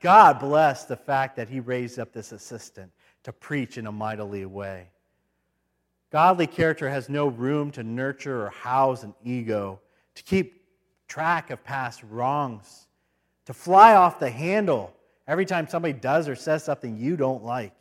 God 0.00 0.38
bless 0.38 0.84
the 0.84 0.96
fact 0.96 1.36
that 1.36 1.48
he 1.48 1.60
raised 1.60 1.98
up 1.98 2.12
this 2.12 2.32
assistant 2.32 2.92
to 3.22 3.32
preach 3.32 3.78
in 3.78 3.86
a 3.86 3.92
mightily 3.92 4.44
way. 4.44 4.88
Godly 6.12 6.46
character 6.46 6.88
has 6.88 7.08
no 7.08 7.28
room 7.28 7.70
to 7.72 7.82
nurture 7.82 8.46
or 8.46 8.50
house 8.50 9.02
an 9.02 9.14
ego, 9.24 9.80
to 10.14 10.22
keep 10.22 10.64
track 11.08 11.50
of 11.50 11.64
past 11.64 12.02
wrongs, 12.10 12.86
to 13.46 13.54
fly 13.54 13.94
off 13.94 14.18
the 14.18 14.30
handle 14.30 14.92
every 15.26 15.44
time 15.44 15.66
somebody 15.66 15.92
does 15.92 16.28
or 16.28 16.36
says 16.36 16.62
something 16.62 16.96
you 16.96 17.16
don't 17.16 17.42
like. 17.42 17.74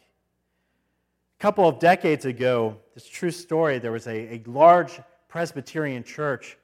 A 1.40 1.42
couple 1.42 1.68
of 1.68 1.80
decades 1.80 2.26
ago, 2.26 2.78
this 2.94 3.08
true 3.08 3.32
story, 3.32 3.78
there 3.78 3.92
was 3.92 4.08
a, 4.08 4.36
a 4.36 4.44
large 4.46 5.00
Presbyterian 5.36 6.02
church 6.02 6.58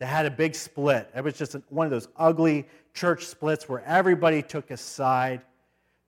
that 0.00 0.04
had 0.04 0.26
a 0.26 0.30
big 0.30 0.54
split. 0.54 1.10
It 1.16 1.24
was 1.24 1.32
just 1.32 1.56
one 1.70 1.86
of 1.86 1.90
those 1.90 2.08
ugly 2.18 2.66
church 2.92 3.24
splits 3.24 3.70
where 3.70 3.82
everybody 3.86 4.42
took 4.42 4.70
a 4.70 4.76
side. 4.76 5.40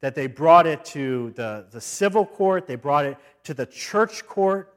That 0.03 0.15
they 0.15 0.27
brought 0.27 0.67
it 0.67 0.85
to 0.97 1.33
the, 1.35 1.65
the 1.71 1.81
civil 1.81 2.27
court, 2.27 2.67
they 2.67 2.75
brought 2.75 3.07
it 3.07 3.17
to 3.45 3.55
the 3.55 3.65
church 3.65 4.27
court. 4.27 4.75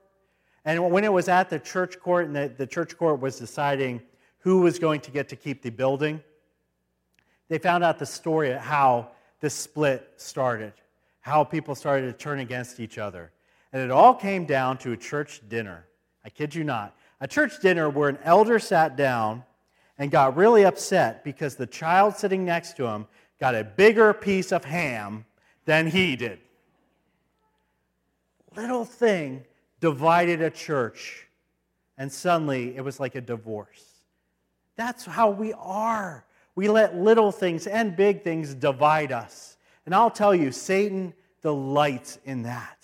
And 0.64 0.90
when 0.90 1.04
it 1.04 1.12
was 1.12 1.28
at 1.28 1.50
the 1.50 1.60
church 1.60 2.00
court, 2.00 2.28
and 2.28 2.36
the, 2.36 2.54
the 2.58 2.66
church 2.66 2.98
court 2.98 3.20
was 3.20 3.40
deciding 3.40 4.02
who 4.38 4.62
was 4.62 4.80
going 4.80 5.02
to 5.02 5.12
get 5.12 5.28
to 5.28 5.36
keep 5.36 5.62
the 5.62 5.70
building, 5.70 6.24
they 7.50 7.58
found 7.58 7.84
out 7.84 8.00
the 8.00 8.06
story 8.06 8.52
of 8.54 8.62
how 8.62 9.10
this 9.42 9.54
split 9.54 10.14
started, 10.16 10.72
how 11.20 11.44
people 11.44 11.76
started 11.76 12.06
to 12.06 12.14
turn 12.14 12.40
against 12.40 12.80
each 12.80 12.98
other. 12.98 13.34
And 13.74 13.82
it 13.82 13.92
all 13.92 14.16
came 14.16 14.46
down 14.46 14.78
to 14.78 14.94
a 14.94 14.98
church 14.98 15.42
dinner. 15.50 15.88
I 16.24 16.30
kid 16.30 16.56
you 16.56 16.64
not. 16.64 16.96
A 17.24 17.28
church 17.28 17.62
dinner 17.62 17.90
where 17.90 18.10
an 18.10 18.18
elder 18.26 18.60
sat 18.60 18.98
down 18.98 19.46
and 19.98 20.12
got 20.12 20.36
really 20.36 20.66
upset 20.66 21.24
because 21.24 21.56
the 21.56 21.66
child 21.66 22.18
sitting 22.18 22.44
next 22.44 22.76
to 22.76 22.86
him 22.86 23.08
got 23.40 23.56
a 23.56 23.64
bigger 23.64 24.14
piece 24.14 24.52
of 24.52 24.66
ham 24.66 25.24
than 25.64 25.88
he 25.88 26.18
did. 26.18 26.40
Little 28.58 28.84
thing 28.84 29.46
divided 29.80 30.42
a 30.42 30.50
church, 30.50 31.30
and 31.98 32.12
suddenly 32.12 32.76
it 32.76 32.82
was 32.82 33.00
like 33.00 33.16
a 33.16 33.22
divorce. 33.22 33.86
That's 34.76 35.06
how 35.06 35.30
we 35.30 35.54
are. 35.54 36.26
We 36.56 36.68
let 36.68 36.98
little 36.98 37.32
things 37.32 37.68
and 37.68 37.96
big 37.96 38.26
things 38.26 38.54
divide 38.54 39.14
us. 39.14 39.56
And 39.86 39.96
I'll 39.96 40.12
tell 40.12 40.36
you, 40.36 40.52
Satan 40.52 41.14
delights 41.42 42.20
in 42.26 42.42
that. 42.42 42.80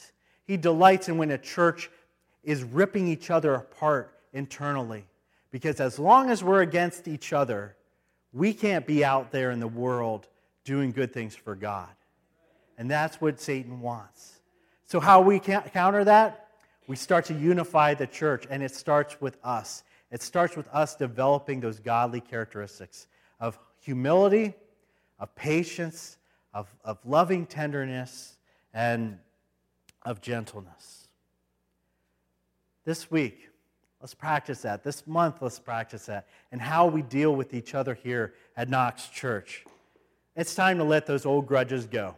He 0.46 0.56
delights 0.56 1.10
in 1.10 1.18
when 1.18 1.32
a 1.32 1.38
church 1.38 1.92
is 2.42 2.64
ripping 2.64 3.06
each 3.06 3.30
other 3.30 3.54
apart 3.54 4.16
internally. 4.34 5.06
Because 5.52 5.80
as 5.80 5.98
long 5.98 6.30
as 6.30 6.44
we're 6.44 6.62
against 6.62 7.08
each 7.08 7.34
other, 7.34 7.76
we 8.32 8.54
can't 8.54 8.86
be 8.86 9.04
out 9.04 9.32
there 9.32 9.52
in 9.52 9.60
the 9.60 9.68
world 9.68 10.28
doing 10.64 10.92
good 10.92 11.12
things 11.14 11.36
for 11.36 11.56
God. 11.56 11.90
And 12.78 12.90
that's 12.90 13.20
what 13.20 13.40
Satan 13.40 13.82
wants. 13.82 14.40
So, 14.86 15.00
how 15.00 15.22
we 15.22 15.40
counter 15.40 16.04
that? 16.06 16.48
We 16.88 16.96
start 16.96 17.26
to 17.26 17.34
unify 17.34 17.94
the 17.94 18.08
church, 18.08 18.48
and 18.50 18.64
it 18.64 18.74
starts 18.74 19.20
with 19.22 19.38
us. 19.44 19.84
It 20.12 20.24
starts 20.24 20.56
with 20.56 20.68
us 20.70 20.96
developing 20.96 21.60
those 21.60 21.80
godly 21.80 22.22
characteristics 22.22 23.08
of 23.40 23.60
humility, 23.80 24.56
of 25.20 25.34
patience, 25.36 26.18
of, 26.54 26.68
of 26.84 26.98
loving 27.06 27.46
tenderness, 27.46 28.38
and 28.74 29.20
of 30.04 30.22
gentleness. 30.22 31.08
This 32.86 33.12
week, 33.12 33.49
let's 34.02 34.14
practice 34.14 34.62
that. 34.62 34.84
This 34.84 35.06
month, 35.08 35.42
let's 35.42 35.60
practice 35.60 36.06
that. 36.08 36.28
And 36.52 36.62
how 36.62 36.88
we 36.88 37.02
deal 37.02 37.36
with 37.36 37.54
each 37.54 37.76
other 37.76 37.94
here 37.94 38.34
at 38.56 38.70
Knox 38.70 39.08
Church. 39.08 39.66
It's 40.36 40.56
time 40.56 40.78
to 40.78 40.84
let 40.84 41.06
those 41.06 41.26
old 41.26 41.48
grudges 41.48 41.86
go. 41.86 42.16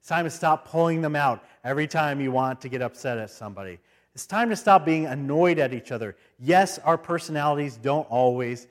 It's 0.00 0.08
time 0.08 0.24
to 0.24 0.30
stop 0.30 0.68
pulling 0.68 1.02
them 1.02 1.16
out 1.16 1.44
every 1.64 1.86
time 1.86 2.20
you 2.20 2.32
want 2.32 2.60
to 2.62 2.68
get 2.68 2.80
upset 2.80 3.18
at 3.18 3.30
somebody. 3.30 3.78
It's 4.14 4.26
time 4.26 4.48
to 4.50 4.56
stop 4.56 4.84
being 4.84 5.06
annoyed 5.06 5.58
at 5.58 5.74
each 5.74 5.92
other. 5.92 6.16
Yes, 6.38 6.78
our 6.78 6.98
personalities 6.98 7.76
don't 7.76 8.10
always 8.10 8.66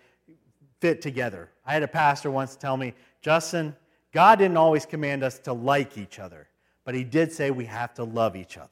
fit 0.80 1.02
together. 1.02 1.50
I 1.66 1.74
had 1.74 1.84
a 1.84 1.88
pastor 1.88 2.32
once 2.32 2.56
tell 2.56 2.76
me, 2.76 2.94
Justin, 3.22 3.76
God 4.12 4.40
didn't 4.40 4.58
always 4.58 4.86
command 4.86 5.24
us 5.24 5.40
to 5.40 5.54
like 5.54 5.98
each 5.98 6.20
other, 6.20 6.48
but 6.84 6.96
He 6.96 7.04
did 7.04 7.32
say 7.32 7.52
we 7.52 7.66
have 7.66 7.94
to 7.96 8.04
love 8.04 8.36
each 8.36 8.58
other. 8.58 8.70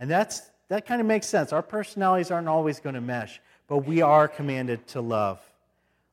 And 0.00 0.10
that's, 0.10 0.50
that 0.68 0.86
kind 0.86 1.00
of 1.00 1.06
makes 1.06 1.26
sense. 1.26 1.52
Our 1.52 1.62
personalities 1.62 2.30
aren't 2.30 2.48
always 2.48 2.80
going 2.80 2.94
to 2.94 3.00
mesh, 3.00 3.40
but 3.66 3.78
we 3.78 4.02
are 4.02 4.28
commanded 4.28 4.86
to 4.88 5.00
love. 5.00 5.40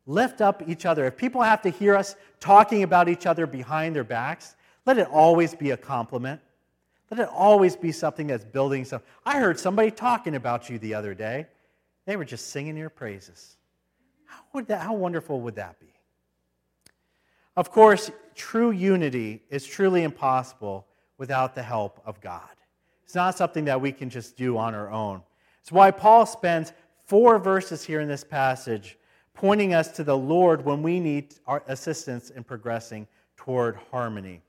Lift 0.08 0.42
up 0.42 0.64
each 0.68 0.86
other. 0.86 1.06
If 1.06 1.18
people 1.18 1.42
have 1.42 1.62
to 1.64 1.70
hear 1.70 1.96
us 1.96 2.16
talking 2.40 2.84
about 2.84 3.10
each 3.10 3.26
other 3.26 3.48
behind 3.48 3.96
their 3.96 4.04
backs, 4.04 4.56
let 4.86 4.98
it 4.98 5.08
always 5.08 5.56
be 5.56 5.72
a 5.72 5.78
compliment. 5.78 6.42
Let 7.12 7.20
it 7.20 7.30
always 7.30 7.76
be 7.76 7.92
something 7.92 8.28
that's 8.28 8.46
building 8.46 8.86
something. 8.86 9.08
I 9.26 9.40
heard 9.40 9.60
somebody 9.60 9.92
talking 9.92 10.36
about 10.36 10.70
you 10.70 10.80
the 10.80 10.94
other 10.94 11.14
day. 11.14 11.48
They 12.06 12.16
were 12.16 12.26
just 12.26 12.50
singing 12.50 12.78
your 12.78 12.90
praises. 12.90 13.58
How, 14.26 14.42
would 14.54 14.68
that, 14.68 14.82
how 14.82 14.94
wonderful 14.94 15.42
would 15.42 15.56
that 15.56 15.80
be? 15.80 15.88
Of 17.56 17.72
course, 17.72 18.12
true 18.36 18.72
unity 18.72 19.42
is 19.50 19.66
truly 19.66 20.04
impossible 20.04 20.86
without 21.18 21.56
the 21.56 21.64
help 21.64 22.02
of 22.06 22.20
God. 22.22 22.55
It's 23.06 23.16
not 23.16 23.38
something 23.38 23.66
that 23.66 23.80
we 23.80 23.92
can 23.92 24.10
just 24.10 24.36
do 24.36 24.58
on 24.58 24.76
our 24.76 24.92
own. 24.92 25.22
It's 25.62 25.72
why 25.72 25.92
Paul 25.92 26.26
spends 26.26 26.74
four 27.06 27.40
verses 27.40 27.84
here 27.84 28.02
in 28.02 28.08
this 28.08 28.24
passage 28.24 28.98
pointing 29.34 29.74
us 29.74 29.90
to 29.90 30.04
the 30.04 30.18
Lord 30.18 30.66
when 30.66 30.82
we 30.82 31.00
need 31.00 31.36
our 31.46 31.64
assistance 31.68 32.30
in 32.32 32.44
progressing 32.44 33.08
toward 33.38 33.76
harmony. 33.92 34.42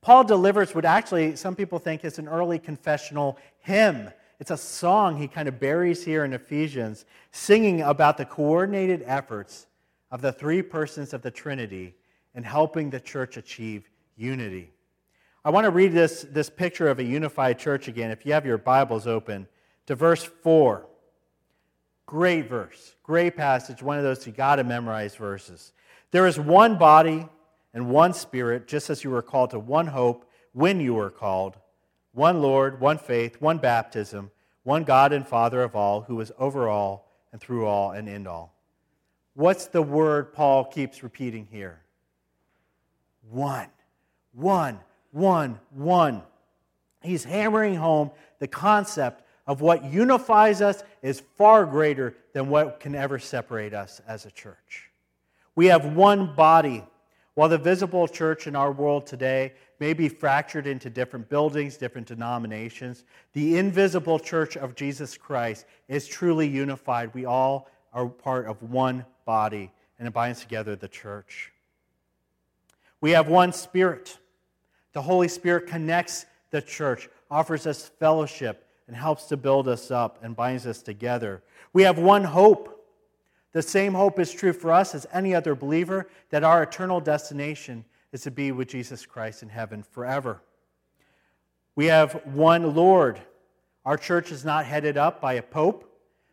Paul 0.00 0.24
delivers 0.24 0.74
what 0.74 0.84
actually 0.84 1.36
some 1.36 1.54
people 1.54 1.78
think 1.78 2.04
is 2.04 2.18
an 2.18 2.28
early 2.28 2.58
confessional 2.58 3.38
hymn. 3.60 4.10
It's 4.40 4.50
a 4.50 4.56
song 4.56 5.16
he 5.16 5.28
kind 5.28 5.48
of 5.48 5.60
buries 5.60 6.04
here 6.04 6.24
in 6.24 6.32
Ephesians, 6.32 7.04
singing 7.30 7.82
about 7.82 8.16
the 8.16 8.24
coordinated 8.24 9.02
efforts 9.04 9.66
of 10.10 10.22
the 10.22 10.32
three 10.32 10.62
persons 10.62 11.12
of 11.12 11.22
the 11.22 11.30
Trinity 11.30 11.94
in 12.34 12.42
helping 12.42 12.90
the 12.90 13.00
church 13.00 13.36
achieve 13.36 13.90
unity. 14.16 14.72
I 15.48 15.50
want 15.50 15.64
to 15.64 15.70
read 15.70 15.92
this, 15.92 16.26
this 16.30 16.50
picture 16.50 16.88
of 16.88 16.98
a 16.98 17.02
unified 17.02 17.58
church 17.58 17.88
again, 17.88 18.10
if 18.10 18.26
you 18.26 18.34
have 18.34 18.44
your 18.44 18.58
Bibles 18.58 19.06
open, 19.06 19.48
to 19.86 19.94
verse 19.94 20.22
4. 20.22 20.86
Great 22.04 22.50
verse, 22.50 22.96
great 23.02 23.34
passage, 23.34 23.82
one 23.82 23.96
of 23.96 24.04
those 24.04 24.26
you 24.26 24.32
got 24.34 24.56
to 24.56 24.64
memorize 24.64 25.14
verses. 25.14 25.72
There 26.10 26.26
is 26.26 26.38
one 26.38 26.76
body 26.76 27.26
and 27.72 27.88
one 27.88 28.12
Spirit, 28.12 28.68
just 28.68 28.90
as 28.90 29.02
you 29.02 29.08
were 29.08 29.22
called 29.22 29.48
to 29.52 29.58
one 29.58 29.86
hope 29.86 30.30
when 30.52 30.80
you 30.80 30.92
were 30.92 31.08
called, 31.08 31.56
one 32.12 32.42
Lord, 32.42 32.78
one 32.78 32.98
faith, 32.98 33.40
one 33.40 33.56
baptism, 33.56 34.30
one 34.64 34.84
God 34.84 35.14
and 35.14 35.26
Father 35.26 35.62
of 35.62 35.74
all, 35.74 36.02
who 36.02 36.20
is 36.20 36.30
over 36.38 36.68
all 36.68 37.10
and 37.32 37.40
through 37.40 37.64
all 37.64 37.92
and 37.92 38.06
in 38.06 38.26
all. 38.26 38.54
What's 39.32 39.64
the 39.64 39.80
word 39.80 40.34
Paul 40.34 40.66
keeps 40.66 41.02
repeating 41.02 41.48
here? 41.50 41.80
One, 43.30 43.68
one, 44.34 44.80
one, 45.10 45.58
one. 45.70 46.22
He's 47.02 47.24
hammering 47.24 47.76
home 47.76 48.10
the 48.38 48.48
concept 48.48 49.22
of 49.46 49.60
what 49.60 49.84
unifies 49.84 50.60
us 50.60 50.82
is 51.02 51.22
far 51.36 51.64
greater 51.64 52.14
than 52.34 52.48
what 52.48 52.80
can 52.80 52.94
ever 52.94 53.18
separate 53.18 53.72
us 53.72 54.00
as 54.06 54.26
a 54.26 54.30
church. 54.30 54.90
We 55.54 55.66
have 55.66 55.96
one 55.96 56.34
body. 56.34 56.84
While 57.34 57.48
the 57.48 57.58
visible 57.58 58.08
church 58.08 58.46
in 58.46 58.56
our 58.56 58.72
world 58.72 59.06
today 59.06 59.52
may 59.78 59.92
be 59.92 60.08
fractured 60.08 60.66
into 60.66 60.90
different 60.90 61.28
buildings, 61.28 61.76
different 61.76 62.08
denominations, 62.08 63.04
the 63.32 63.58
invisible 63.58 64.18
church 64.18 64.56
of 64.56 64.74
Jesus 64.74 65.16
Christ 65.16 65.64
is 65.86 66.06
truly 66.06 66.48
unified. 66.48 67.14
We 67.14 67.24
all 67.26 67.70
are 67.92 68.08
part 68.08 68.46
of 68.46 68.62
one 68.62 69.06
body, 69.24 69.70
and 69.98 70.08
it 70.08 70.10
binds 70.12 70.40
together 70.40 70.76
the 70.76 70.88
church. 70.88 71.52
We 73.00 73.12
have 73.12 73.28
one 73.28 73.52
Spirit. 73.52 74.18
The 74.92 75.02
Holy 75.02 75.28
Spirit 75.28 75.66
connects 75.66 76.26
the 76.50 76.62
church, 76.62 77.08
offers 77.30 77.66
us 77.66 77.90
fellowship, 77.98 78.66
and 78.86 78.96
helps 78.96 79.26
to 79.26 79.36
build 79.36 79.68
us 79.68 79.90
up 79.90 80.18
and 80.22 80.34
binds 80.34 80.66
us 80.66 80.82
together. 80.82 81.42
We 81.72 81.82
have 81.82 81.98
one 81.98 82.24
hope. 82.24 82.74
The 83.52 83.62
same 83.62 83.94
hope 83.94 84.18
is 84.18 84.32
true 84.32 84.52
for 84.52 84.72
us 84.72 84.94
as 84.94 85.06
any 85.12 85.34
other 85.34 85.54
believer 85.54 86.08
that 86.30 86.44
our 86.44 86.62
eternal 86.62 87.00
destination 87.00 87.84
is 88.12 88.22
to 88.22 88.30
be 88.30 88.50
with 88.52 88.68
Jesus 88.68 89.04
Christ 89.04 89.42
in 89.42 89.50
heaven 89.50 89.82
forever. 89.82 90.42
We 91.76 91.86
have 91.86 92.22
one 92.24 92.74
Lord. 92.74 93.20
Our 93.84 93.96
church 93.96 94.32
is 94.32 94.44
not 94.44 94.64
headed 94.64 94.96
up 94.96 95.20
by 95.20 95.34
a 95.34 95.42
pope, 95.42 95.84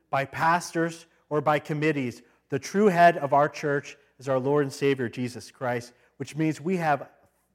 by 0.10 0.26
pastors, 0.26 1.06
or 1.30 1.42
by 1.42 1.60
committees. 1.60 2.22
The 2.50 2.60
true 2.60 2.88
head 2.88 3.18
of 3.18 3.34
our 3.34 3.50
church 3.50 3.98
is 4.18 4.30
our 4.30 4.40
Lord 4.40 4.64
and 4.64 4.74
Savior, 4.74 5.10
Jesus 5.10 5.52
Christ, 5.52 5.94
which 6.18 6.36
means 6.36 6.62
we 6.62 6.78
have 6.78 7.10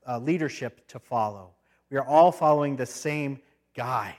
Uh, 0.07 0.19
leadership 0.19 0.87
to 0.89 0.99
follow. 0.99 1.51
We 1.91 1.97
are 1.97 2.07
all 2.07 2.33
following 2.33 2.77
the 2.77 2.87
same 2.87 3.41
guy. 3.75 4.17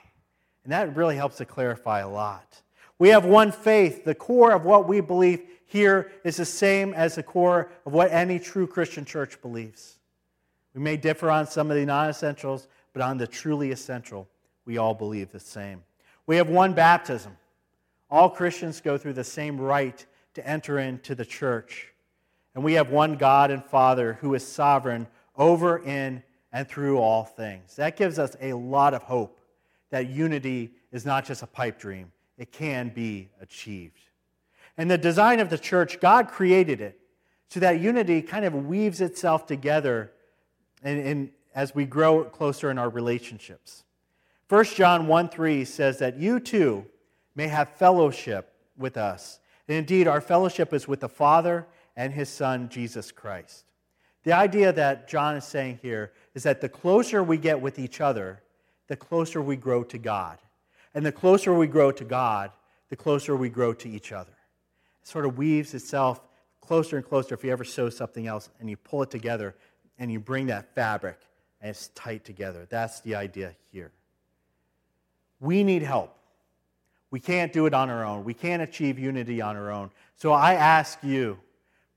And 0.64 0.72
that 0.72 0.96
really 0.96 1.16
helps 1.16 1.38
to 1.38 1.46
clarify 1.46 2.00
a 2.00 2.10
lot. 2.10 2.62
We 3.00 3.10
have 3.10 3.26
one 3.26 3.52
faith. 3.52 4.06
The 4.06 4.14
core 4.14 4.52
of 4.52 4.64
what 4.64 4.88
we 4.88 5.02
believe 5.02 5.42
here 5.66 6.12
is 6.24 6.38
the 6.38 6.46
same 6.46 6.94
as 6.94 7.16
the 7.16 7.24
core 7.24 7.72
of 7.86 7.94
what 7.94 8.12
any 8.12 8.38
true 8.38 8.68
Christian 8.68 9.06
church 9.06 9.42
believes. 9.42 9.98
We 10.76 10.82
may 10.82 10.98
differ 10.98 11.32
on 11.32 11.48
some 11.48 11.72
of 11.72 11.78
the 11.78 11.86
non 11.86 12.10
essentials, 12.10 12.68
but 12.94 13.02
on 13.02 13.18
the 13.18 13.28
truly 13.28 13.72
essential, 13.72 14.28
we 14.66 14.78
all 14.78 14.94
believe 14.94 15.32
the 15.32 15.40
same. 15.40 15.84
We 16.28 16.36
have 16.36 16.50
one 16.50 16.74
baptism. 16.74 17.38
All 18.10 18.30
Christians 18.30 18.82
go 18.82 18.98
through 18.98 19.14
the 19.14 19.24
same 19.24 19.60
rite 19.60 20.06
to 20.34 20.46
enter 20.48 20.80
into 20.80 21.16
the 21.16 21.26
church. 21.26 21.94
And 22.54 22.64
we 22.64 22.74
have 22.74 22.90
one 22.90 23.16
God 23.16 23.50
and 23.50 23.64
Father 23.64 24.18
who 24.22 24.34
is 24.34 24.46
sovereign 24.46 25.08
over, 25.36 25.80
in, 25.80 26.24
and 26.52 26.68
through 26.68 27.00
all 27.00 27.24
things. 27.24 27.76
That 27.76 27.96
gives 27.96 28.20
us 28.20 28.36
a 28.42 28.54
lot 28.54 28.94
of 28.94 29.04
hope 29.04 29.40
that 29.90 30.10
unity 30.10 30.72
is 30.92 31.06
not 31.06 31.26
just 31.26 31.44
a 31.44 31.48
pipe 31.48 31.80
dream, 31.80 32.12
it 32.38 32.52
can 32.52 32.90
be 32.90 33.30
achieved. 33.42 34.00
And 34.78 34.90
the 34.90 34.98
design 34.98 35.40
of 35.40 35.50
the 35.50 35.58
church, 35.58 36.00
God 36.00 36.28
created 36.28 36.82
it 36.82 37.00
so 37.50 37.60
that 37.60 37.80
unity 37.80 38.22
kind 38.22 38.46
of 38.46 38.54
weaves 38.54 39.02
itself 39.02 39.46
together 39.46 40.12
in, 40.84 41.00
in, 41.00 41.32
as 41.54 41.76
we 41.76 41.86
grow 41.86 42.24
closer 42.24 42.72
in 42.72 42.78
our 42.78 42.90
relationships. 42.90 43.84
1 44.50 44.66
John 44.66 45.08
1 45.08 45.30
3 45.30 45.66
says 45.66 46.00
that 46.00 46.18
you 46.18 46.40
too 46.40 46.86
may 47.36 47.48
have 47.48 47.70
fellowship 47.70 48.54
with 48.78 48.98
us. 48.98 49.40
And 49.68 49.78
indeed, 49.78 50.08
our 50.08 50.22
fellowship 50.22 50.74
is 50.74 50.88
with 50.88 51.02
the 51.02 51.10
Father 51.10 51.68
and 51.96 52.14
his 52.14 52.30
Son, 52.30 52.68
Jesus 52.70 53.12
Christ. 53.12 53.66
The 54.24 54.34
idea 54.34 54.72
that 54.74 55.08
John 55.08 55.36
is 55.36 55.46
saying 55.46 55.80
here 55.82 56.12
is 56.36 56.44
that 56.44 56.62
the 56.62 56.70
closer 56.70 57.24
we 57.24 57.38
get 57.38 57.60
with 57.60 57.80
each 57.80 58.02
other, 58.02 58.42
the 58.88 58.96
closer 58.96 59.42
we 59.42 59.56
grow 59.56 59.84
to 59.84 59.98
God. 59.98 60.38
And 60.94 61.06
the 61.06 61.12
closer 61.12 61.54
we 61.54 61.68
grow 61.68 61.92
to 61.92 62.04
God, 62.04 62.52
the 62.90 62.96
closer 62.96 63.36
we 63.36 63.50
grow 63.50 63.74
to 63.74 63.90
each 63.90 64.12
other. 64.12 64.34
It 65.02 65.08
sort 65.08 65.26
of 65.26 65.38
weaves 65.38 65.74
itself 65.74 66.22
closer 66.60 66.98
and 66.98 67.06
closer 67.06 67.34
if 67.34 67.44
you 67.44 67.52
ever 67.52 67.64
sew 67.64 67.90
something 67.90 68.28
else 68.28 68.50
and 68.60 68.70
you 68.70 68.78
pull 68.78 69.02
it 69.02 69.10
together 69.10 69.56
and 69.98 70.12
you 70.12 70.20
bring 70.20 70.48
that 70.48 70.76
fabric 70.76 71.20
and 71.62 71.70
it's 71.70 71.88
tight 71.90 72.24
together. 72.26 72.68
That's 72.70 73.00
the 73.02 73.16
idea 73.16 73.56
here. 73.72 73.92
We 75.40 75.64
need 75.64 75.82
help. 75.82 76.16
We 77.10 77.20
can't 77.20 77.52
do 77.52 77.66
it 77.66 77.74
on 77.74 77.90
our 77.90 78.06
own. 78.06 78.24
We 78.24 78.34
can't 78.34 78.62
achieve 78.62 78.98
unity 78.98 79.42
on 79.42 79.58
our 79.58 79.72
own. 79.72 79.92
So 80.16 80.32
I 80.32 80.54
ask 80.54 81.00
you, 81.04 81.40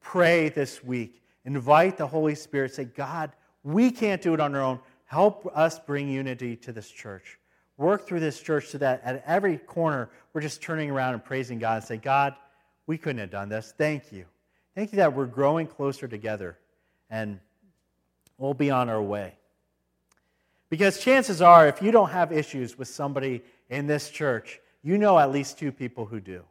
pray 0.01 0.49
this 0.49 0.83
week. 0.83 1.21
Invite 1.45 1.97
the 1.97 2.07
Holy 2.07 2.35
Spirit. 2.35 2.75
Say, 2.75 2.85
God, 2.85 3.33
we 3.63 3.91
can't 3.91 4.23
do 4.23 4.35
it 4.35 4.41
on 4.41 4.55
our 4.55 4.63
own. 4.63 4.81
Help 5.07 5.51
us 5.55 5.79
bring 5.79 6.09
unity 6.09 6.57
to 6.57 6.73
this 6.73 6.91
church. 6.91 7.39
Work 7.77 8.07
through 8.07 8.21
this 8.21 8.41
church 8.41 8.69
so 8.69 8.79
that 8.79 9.03
at 9.05 9.23
every 9.27 9.59
corner, 9.59 10.09
we're 10.33 10.41
just 10.41 10.63
turning 10.63 10.91
around 10.91 11.15
and 11.15 11.25
praising 11.25 11.59
God 11.59 11.77
and 11.77 11.85
saying, 11.85 12.01
God, 12.03 12.35
we 12.87 12.97
couldn't 12.97 13.19
have 13.19 13.31
done 13.31 13.49
this. 13.49 13.75
Thank 13.77 14.13
you. 14.13 14.25
Thank 14.75 14.93
you 14.93 14.97
that 14.97 15.15
we're 15.15 15.27
growing 15.27 15.67
closer 15.67 16.09
together 16.09 16.59
and 17.11 17.39
we'll 18.39 18.55
be 18.55 18.71
on 18.71 18.89
our 18.89 19.03
way. 19.03 19.35
Because 20.71 20.99
chances 20.99 21.41
are, 21.41 21.69
if 21.69 21.81
you 21.83 21.91
don't 21.91 22.11
have 22.11 22.33
issues 22.33 22.77
with 22.79 22.89
somebody 22.89 23.43
in 23.71 23.87
this 23.87 24.11
church, 24.11 24.61
you 24.83 24.99
know 24.99 25.19
at 25.19 25.31
least 25.31 25.59
two 25.59 25.71
people 25.71 26.05
who 26.07 26.21
do. 26.21 26.43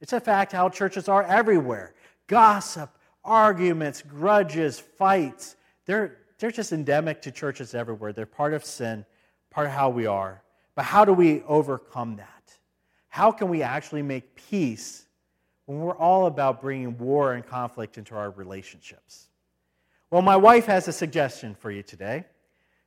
It's 0.00 0.12
a 0.12 0.20
fact 0.20 0.52
how 0.52 0.68
churches 0.68 1.08
are 1.08 1.22
everywhere 1.24 1.94
gossip, 2.26 2.96
arguments, 3.24 4.02
grudges, 4.02 4.78
fights. 4.78 5.56
They're, 5.86 6.18
they're 6.38 6.50
just 6.50 6.72
endemic 6.72 7.22
to 7.22 7.30
churches 7.30 7.74
everywhere. 7.74 8.12
They're 8.12 8.26
part 8.26 8.54
of 8.54 8.64
sin, 8.64 9.04
part 9.50 9.66
of 9.66 9.72
how 9.72 9.90
we 9.90 10.06
are. 10.06 10.42
But 10.74 10.84
how 10.84 11.04
do 11.04 11.12
we 11.12 11.42
overcome 11.42 12.16
that? 12.16 12.58
How 13.08 13.32
can 13.32 13.48
we 13.48 13.62
actually 13.62 14.02
make 14.02 14.34
peace 14.34 15.06
when 15.66 15.80
we're 15.80 15.96
all 15.96 16.26
about 16.26 16.60
bringing 16.60 16.96
war 16.98 17.34
and 17.34 17.46
conflict 17.46 17.98
into 17.98 18.14
our 18.14 18.30
relationships? 18.30 19.28
Well, 20.10 20.22
my 20.22 20.36
wife 20.36 20.66
has 20.66 20.88
a 20.88 20.92
suggestion 20.92 21.54
for 21.54 21.70
you 21.70 21.82
today. 21.82 22.24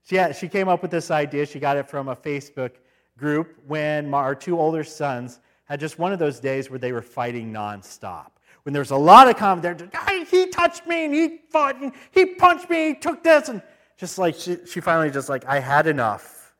She, 0.05 0.15
had, 0.15 0.35
she 0.35 0.47
came 0.47 0.67
up 0.67 0.81
with 0.81 0.91
this 0.91 1.11
idea. 1.11 1.45
She 1.45 1.59
got 1.59 1.77
it 1.77 1.89
from 1.89 2.09
a 2.09 2.15
Facebook 2.15 2.71
group 3.17 3.55
when 3.67 4.09
my, 4.09 4.17
our 4.17 4.35
two 4.35 4.59
older 4.59 4.83
sons 4.83 5.39
had 5.65 5.79
just 5.79 5.97
one 5.97 6.11
of 6.11 6.19
those 6.19 6.39
days 6.39 6.69
where 6.69 6.79
they 6.79 6.91
were 6.91 7.01
fighting 7.01 7.53
nonstop 7.53 8.32
when 8.63 8.73
there's 8.73 8.91
a 8.91 8.97
lot 8.97 9.27
of 9.27 9.37
comment 9.37 9.61
there, 9.61 10.25
he 10.25 10.47
touched 10.47 10.87
me 10.87 11.05
and 11.05 11.13
he 11.13 11.39
fought 11.49 11.81
and 11.81 11.91
he 12.11 12.25
punched 12.25 12.69
me, 12.69 12.89
he 12.89 12.95
took 12.95 13.23
this, 13.23 13.49
and 13.49 13.61
just 13.97 14.17
like 14.17 14.35
she, 14.35 14.57
she 14.65 14.79
finally 14.79 15.11
just 15.11 15.29
like, 15.29 15.45
I 15.45 15.59
had 15.59 15.87
enough. 15.87 16.53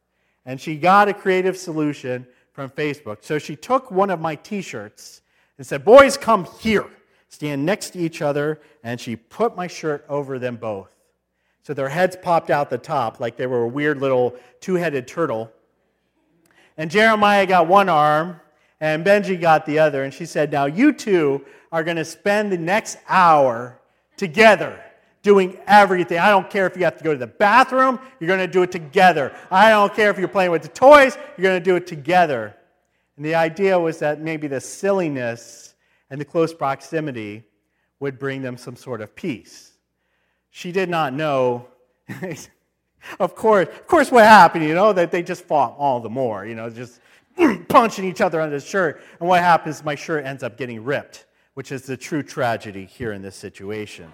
And 0.46 0.60
she 0.60 0.76
got 0.76 1.08
a 1.08 1.14
creative 1.14 1.58
solution 1.58 2.28
from 2.52 2.70
Facebook. 2.70 3.24
So 3.24 3.40
she 3.40 3.56
took 3.56 3.90
one 3.92 4.10
of 4.10 4.20
my 4.20 4.36
t-shirts 4.36 5.22
and 5.58 5.66
said, 5.66 5.84
Boys, 5.86 6.18
come 6.18 6.46
here. 6.60 6.86
Stand 7.30 7.66
next 7.66 7.92
to 7.92 8.00
each 8.00 8.22
other, 8.22 8.62
and 8.84 9.00
she 9.00 9.16
put 9.16 9.56
my 9.56 9.66
shirt 9.66 10.06
over 10.08 10.38
them 10.38 10.56
both. 10.56 10.94
So 11.64 11.74
their 11.74 11.90
heads 11.90 12.16
popped 12.22 12.52
out 12.52 12.70
the 12.70 12.78
top 12.78 13.20
like 13.20 13.38
they 13.38 13.48
were 13.48 13.64
a 13.64 13.68
weird 13.68 14.00
little 14.00 14.36
two 14.60 14.76
headed 14.76 15.08
turtle. 15.08 15.52
And 16.78 16.92
Jeremiah 16.92 17.46
got 17.48 17.68
one 17.68 17.90
arm, 17.90 18.40
and 18.84 19.06
Benji 19.06 19.40
got 19.40 19.66
the 19.66 19.80
other. 19.80 20.04
And 20.04 20.14
she 20.14 20.26
said, 20.26 20.52
Now 20.52 20.66
you 20.66 20.92
two 20.92 21.46
are 21.72 21.86
going 21.86 21.96
to 21.96 22.04
spend 22.04 22.52
the 22.52 22.58
next 22.58 22.98
hour 23.08 23.80
together 24.18 24.78
doing 25.22 25.58
everything. 25.68 26.20
I 26.20 26.30
don't 26.30 26.50
care 26.50 26.68
if 26.68 26.76
you 26.76 26.84
have 26.84 26.98
to 26.98 27.04
go 27.04 27.14
to 27.14 27.18
the 27.18 27.26
bathroom, 27.26 27.98
you're 28.20 28.28
going 28.28 28.42
to 28.42 28.48
do 28.48 28.62
it 28.62 28.74
together. 28.74 29.34
I 29.50 29.70
don't 29.70 29.96
care 29.96 30.12
if 30.12 30.20
you're 30.20 30.28
playing 30.28 30.52
with 30.52 30.64
the 30.64 30.68
toys, 30.68 31.18
you're 31.38 31.44
going 31.44 31.58
to 31.58 31.64
do 31.64 31.78
it 31.78 31.88
together. 31.88 32.58
And 33.16 33.26
the 33.26 33.36
idea 33.36 33.80
was 33.80 34.00
that 34.00 34.20
maybe 34.20 34.48
the 34.48 34.60
silliness 34.60 35.76
and 36.10 36.20
the 36.20 36.26
close 36.26 36.54
proximity 36.54 37.46
would 38.02 38.20
bring 38.20 38.42
them 38.42 38.58
some 38.58 38.76
sort 38.76 39.00
of 39.00 39.16
peace. 39.16 39.72
She 40.50 40.74
did 40.74 40.90
not 40.90 41.14
know. 41.14 41.68
of 43.20 43.34
course, 43.34 43.70
of 43.70 43.88
course, 43.88 44.12
what 44.12 44.26
happened, 44.26 44.66
you 44.66 44.76
know, 44.76 44.92
that 44.92 45.10
they 45.10 45.24
just 45.24 45.46
fought 45.46 45.74
all 45.78 46.02
the 46.02 46.10
more, 46.10 46.46
you 46.46 46.56
know, 46.56 46.70
just 46.70 47.00
punching 47.70 48.06
each 48.06 48.22
other 48.22 48.40
under 48.42 48.60
the 48.60 48.66
shirt. 48.66 49.02
And 49.20 49.28
what 49.28 49.42
happens? 49.42 49.84
My 49.84 49.96
shirt 49.96 50.26
ends 50.26 50.44
up 50.44 50.58
getting 50.58 50.84
ripped, 50.84 51.26
which 51.54 51.72
is 51.72 51.84
the 51.84 51.98
true 51.98 52.24
tragedy 52.24 52.86
here 52.86 53.14
in 53.14 53.22
this 53.22 53.36
situation. 53.36 54.12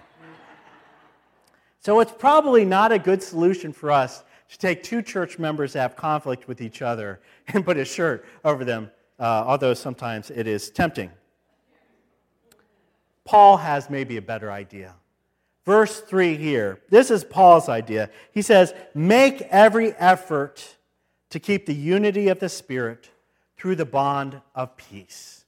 So 1.80 2.00
it's 2.00 2.12
probably 2.12 2.64
not 2.64 2.92
a 2.92 2.98
good 2.98 3.22
solution 3.22 3.72
for 3.72 3.90
us 3.90 4.22
to 4.50 4.58
take 4.58 4.82
two 4.82 5.00
church 5.00 5.38
members 5.38 5.72
that 5.72 5.80
have 5.80 5.96
conflict 5.96 6.48
with 6.48 6.60
each 6.60 6.82
other 6.82 7.20
and 7.48 7.64
put 7.64 7.76
a 7.76 7.84
shirt 7.84 8.24
over 8.44 8.64
them, 8.64 8.90
uh, 9.18 9.44
although 9.46 9.74
sometimes 9.74 10.30
it 10.30 10.46
is 10.46 10.70
tempting. 10.70 11.10
Paul 13.24 13.58
has 13.58 13.88
maybe 13.88 14.16
a 14.16 14.22
better 14.22 14.50
idea. 14.50 14.94
Verse 15.64 16.00
3 16.00 16.36
here, 16.36 16.80
this 16.88 17.10
is 17.10 17.22
Paul's 17.22 17.68
idea. 17.68 18.10
He 18.32 18.42
says, 18.42 18.74
Make 18.94 19.42
every 19.42 19.92
effort 19.92 20.76
to 21.30 21.40
keep 21.40 21.66
the 21.66 21.74
unity 21.74 22.28
of 22.28 22.38
the 22.38 22.48
Spirit 22.48 23.10
through 23.56 23.76
the 23.76 23.84
bond 23.84 24.40
of 24.54 24.76
peace. 24.76 25.44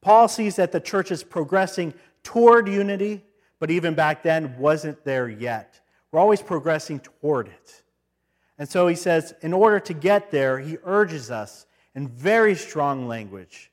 Paul 0.00 0.28
sees 0.28 0.56
that 0.56 0.72
the 0.72 0.80
church 0.80 1.10
is 1.10 1.22
progressing 1.22 1.94
toward 2.22 2.68
unity, 2.68 3.22
but 3.60 3.70
even 3.70 3.94
back 3.94 4.22
then 4.22 4.56
wasn't 4.58 5.04
there 5.04 5.28
yet. 5.28 5.80
We're 6.10 6.20
always 6.20 6.42
progressing 6.42 7.00
toward 7.00 7.48
it. 7.48 7.82
And 8.58 8.68
so 8.68 8.86
he 8.86 8.96
says, 8.96 9.34
in 9.40 9.52
order 9.52 9.80
to 9.80 9.94
get 9.94 10.30
there, 10.30 10.58
he 10.58 10.76
urges 10.84 11.30
us 11.30 11.66
in 11.94 12.08
very 12.08 12.54
strong 12.54 13.08
language 13.08 13.70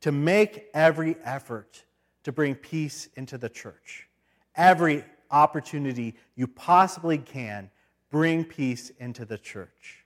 to 0.00 0.12
make 0.12 0.66
every 0.74 1.16
effort 1.24 1.84
to 2.22 2.32
bring 2.32 2.54
peace 2.54 3.08
into 3.16 3.36
the 3.36 3.48
church. 3.48 4.08
Every 4.56 5.04
opportunity 5.30 6.14
you 6.36 6.46
possibly 6.46 7.18
can, 7.18 7.70
bring 8.10 8.44
peace 8.44 8.90
into 8.98 9.24
the 9.24 9.38
church. 9.38 10.03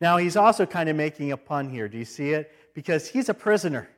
Now, 0.00 0.16
he's 0.16 0.36
also 0.36 0.64
kind 0.64 0.88
of 0.88 0.96
making 0.96 1.32
a 1.32 1.36
pun 1.36 1.68
here. 1.68 1.88
Do 1.88 1.98
you 1.98 2.04
see 2.04 2.30
it? 2.30 2.52
Because 2.74 3.08
he's 3.08 3.28
a 3.28 3.34
prisoner. 3.34 3.88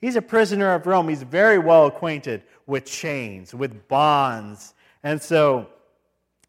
He's 0.00 0.16
a 0.16 0.22
prisoner 0.22 0.72
of 0.74 0.86
Rome. 0.86 1.08
He's 1.08 1.22
very 1.22 1.58
well 1.58 1.86
acquainted 1.86 2.42
with 2.66 2.86
chains, 2.86 3.54
with 3.54 3.86
bonds. 3.88 4.74
And 5.02 5.20
so 5.20 5.68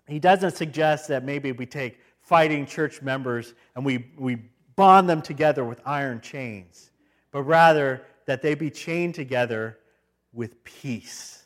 he 0.07 0.19
doesn't 0.19 0.55
suggest 0.55 1.07
that 1.09 1.23
maybe 1.23 1.51
we 1.51 1.65
take 1.65 1.99
fighting 2.21 2.65
church 2.65 3.01
members 3.01 3.53
and 3.75 3.85
we, 3.85 4.07
we 4.17 4.37
bond 4.75 5.09
them 5.09 5.21
together 5.21 5.63
with 5.63 5.81
iron 5.85 6.21
chains, 6.21 6.91
but 7.31 7.43
rather 7.43 8.03
that 8.25 8.41
they 8.41 8.55
be 8.55 8.69
chained 8.69 9.13
together 9.15 9.77
with 10.31 10.63
peace. 10.63 11.45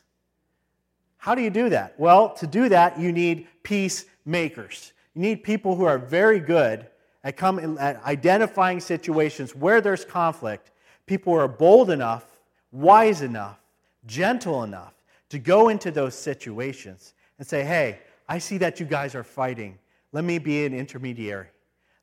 How 1.18 1.34
do 1.34 1.42
you 1.42 1.50
do 1.50 1.68
that? 1.70 1.98
Well, 1.98 2.30
to 2.34 2.46
do 2.46 2.68
that, 2.68 2.98
you 2.98 3.12
need 3.12 3.48
peacemakers. 3.62 4.92
You 5.14 5.22
need 5.22 5.42
people 5.42 5.74
who 5.74 5.84
are 5.84 5.98
very 5.98 6.40
good 6.40 6.86
at, 7.28 7.36
come, 7.36 7.76
at 7.78 8.02
identifying 8.04 8.80
situations 8.80 9.54
where 9.54 9.82
there's 9.82 10.02
conflict, 10.02 10.70
people 11.04 11.34
are 11.34 11.46
bold 11.46 11.90
enough, 11.90 12.24
wise 12.72 13.20
enough, 13.20 13.58
gentle 14.06 14.62
enough 14.62 14.94
to 15.28 15.38
go 15.38 15.68
into 15.68 15.90
those 15.90 16.14
situations 16.14 17.12
and 17.38 17.46
say, 17.46 17.64
hey, 17.64 17.98
I 18.30 18.38
see 18.38 18.56
that 18.58 18.80
you 18.80 18.86
guys 18.86 19.14
are 19.14 19.22
fighting. 19.22 19.78
Let 20.12 20.24
me 20.24 20.38
be 20.38 20.64
an 20.64 20.72
intermediary. 20.72 21.48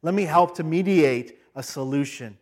Let 0.04 0.14
me 0.14 0.26
help 0.26 0.56
to 0.58 0.64
mediate 0.64 1.40
a 1.56 1.64
solution. 1.64 2.38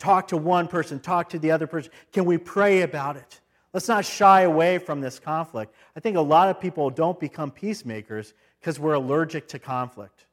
Talk 0.00 0.26
to 0.28 0.36
one 0.36 0.66
person, 0.66 0.98
talk 0.98 1.28
to 1.28 1.38
the 1.38 1.52
other 1.52 1.68
person. 1.68 1.92
Can 2.12 2.24
we 2.24 2.38
pray 2.38 2.82
about 2.82 3.16
it? 3.16 3.40
Let's 3.72 3.86
not 3.86 4.04
shy 4.04 4.40
away 4.40 4.78
from 4.78 5.00
this 5.00 5.20
conflict. 5.20 5.72
I 5.94 6.00
think 6.00 6.16
a 6.16 6.20
lot 6.20 6.48
of 6.48 6.60
people 6.60 6.90
don't 6.90 7.20
become 7.20 7.52
peacemakers 7.52 8.34
because 8.58 8.80
we're 8.80 8.94
allergic 8.94 9.46
to 9.48 9.60
conflict. 9.60 10.25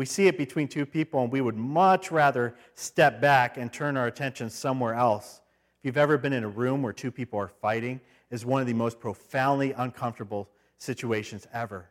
We 0.00 0.06
see 0.06 0.28
it 0.28 0.38
between 0.38 0.66
two 0.66 0.86
people, 0.86 1.22
and 1.22 1.30
we 1.30 1.42
would 1.42 1.58
much 1.58 2.10
rather 2.10 2.54
step 2.74 3.20
back 3.20 3.58
and 3.58 3.70
turn 3.70 3.98
our 3.98 4.06
attention 4.06 4.48
somewhere 4.48 4.94
else. 4.94 5.42
If 5.78 5.84
you've 5.84 5.98
ever 5.98 6.16
been 6.16 6.32
in 6.32 6.42
a 6.42 6.48
room 6.48 6.80
where 6.80 6.94
two 6.94 7.10
people 7.10 7.38
are 7.38 7.50
fighting, 7.60 8.00
is 8.30 8.46
one 8.46 8.62
of 8.62 8.66
the 8.66 8.72
most 8.72 8.98
profoundly 8.98 9.72
uncomfortable 9.72 10.48
situations 10.78 11.46
ever. 11.52 11.90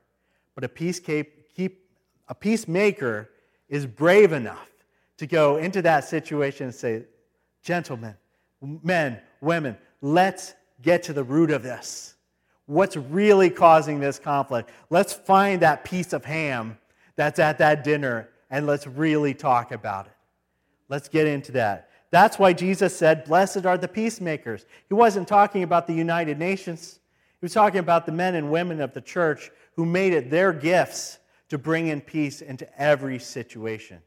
But 0.56 0.64
a, 0.64 0.70
peace 0.70 1.00
keep, 1.00 1.86
a 2.28 2.34
peacemaker 2.34 3.30
is 3.68 3.86
brave 3.86 4.34
enough 4.34 4.72
to 5.18 5.28
go 5.28 5.58
into 5.58 5.84
that 5.84 6.04
situation 6.04 6.66
and 6.66 6.74
say, 6.74 7.04
Gentlemen, 7.62 8.16
men, 8.82 9.20
women, 9.40 9.78
let's 10.02 10.56
get 10.82 11.04
to 11.04 11.14
the 11.14 11.24
root 11.24 11.52
of 11.52 11.62
this. 11.62 12.16
What's 12.66 12.98
really 12.98 13.52
causing 13.52 14.00
this 14.00 14.18
conflict? 14.18 14.72
Let's 14.90 15.14
find 15.14 15.62
that 15.62 15.84
piece 15.84 16.12
of 16.12 16.26
ham 16.26 16.80
that's 17.20 17.38
at 17.38 17.58
that 17.58 17.84
dinner 17.84 18.30
and 18.50 18.66
let's 18.66 18.88
really 18.88 19.34
talk 19.34 19.74
about 19.74 20.06
it. 20.06 20.14
Let's 20.88 21.10
get 21.10 21.28
into 21.28 21.52
that. 21.52 21.90
That's 22.12 22.40
why 22.40 22.54
Jesus 22.54 22.96
said, 22.96 23.26
Blessed 23.26 23.66
are 23.66 23.78
the 23.78 23.90
peacemakers. 23.90 24.66
He 24.88 24.94
wasn't 24.94 25.28
talking 25.28 25.64
about 25.64 25.86
the 25.86 25.94
United 25.94 26.40
Nations, 26.40 27.02
he 27.42 27.46
was 27.46 27.52
talking 27.52 27.82
about 27.82 28.06
the 28.06 28.14
men 28.14 28.36
and 28.36 28.50
women 28.50 28.80
of 28.80 28.94
the 28.94 29.02
church 29.02 29.52
who 29.76 29.86
made 29.86 30.14
it 30.14 30.30
their 30.30 30.54
gifts 30.54 31.20
to 31.50 31.58
bring 31.58 31.88
in 31.88 32.00
peace 32.00 32.40
into 32.42 32.66
every 32.82 33.20
situation. 33.20 34.00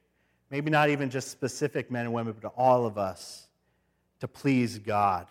Maybe 0.51 0.71
not 0.71 0.89
even 0.89 1.11
just 1.11 1.31
specific 1.31 1.91
men 1.91 2.07
and 2.07 2.15
women, 2.15 2.35
but 2.41 2.55
all 2.57 2.87
of 2.87 2.97
us 2.97 3.47
to 4.21 4.29
please 4.29 4.79
God. 4.79 5.27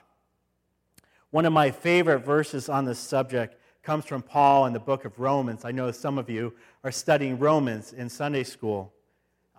One 1.32 1.48
of 1.48 1.54
my 1.54 1.72
favorite 1.72 2.20
verses 2.20 2.70
on 2.70 2.86
this 2.86 3.00
subject 3.00 3.56
comes 3.84 4.06
from 4.06 4.22
Paul 4.22 4.65
in 4.67 4.74
the 4.74 4.80
book 4.80 5.06
of 5.06 5.20
Romans. 5.20 5.65
I 5.65 5.72
know 5.72 5.91
some 5.91 6.17
of 6.17 6.30
you 6.30 6.54
are 6.84 6.91
studying 6.91 7.39
Romans 7.39 7.94
in 7.94 8.10
Sunday 8.10 8.44
school. 8.44 8.94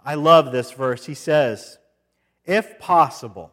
I 0.04 0.14
love 0.14 0.52
this 0.52 0.72
verse. 0.72 1.06
He 1.06 1.14
says, 1.14 1.78
If 2.44 2.78
possible, 2.78 3.52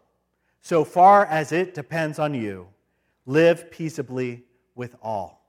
so 0.61 0.83
far 0.83 1.25
as 1.25 1.51
it 1.51 1.73
depends 1.73 2.19
on 2.19 2.33
you, 2.33 2.67
live 3.25 3.71
peaceably 3.71 4.43
with 4.75 4.95
all. 5.01 5.39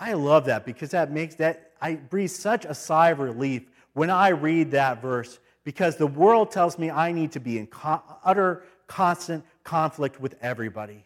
I 0.00 0.12
love 0.12 0.44
that 0.46 0.64
because 0.64 0.90
that 0.90 1.10
makes 1.10 1.34
that, 1.36 1.72
I 1.80 1.94
breathe 1.94 2.30
such 2.30 2.64
a 2.64 2.74
sigh 2.74 3.10
of 3.10 3.18
relief 3.18 3.62
when 3.94 4.10
I 4.10 4.28
read 4.28 4.70
that 4.72 5.02
verse 5.02 5.40
because 5.64 5.96
the 5.96 6.06
world 6.06 6.50
tells 6.50 6.78
me 6.78 6.90
I 6.90 7.12
need 7.12 7.32
to 7.32 7.40
be 7.40 7.58
in 7.58 7.66
co- 7.66 8.02
utter, 8.24 8.64
constant 8.86 9.44
conflict 9.64 10.20
with 10.20 10.36
everybody. 10.40 11.04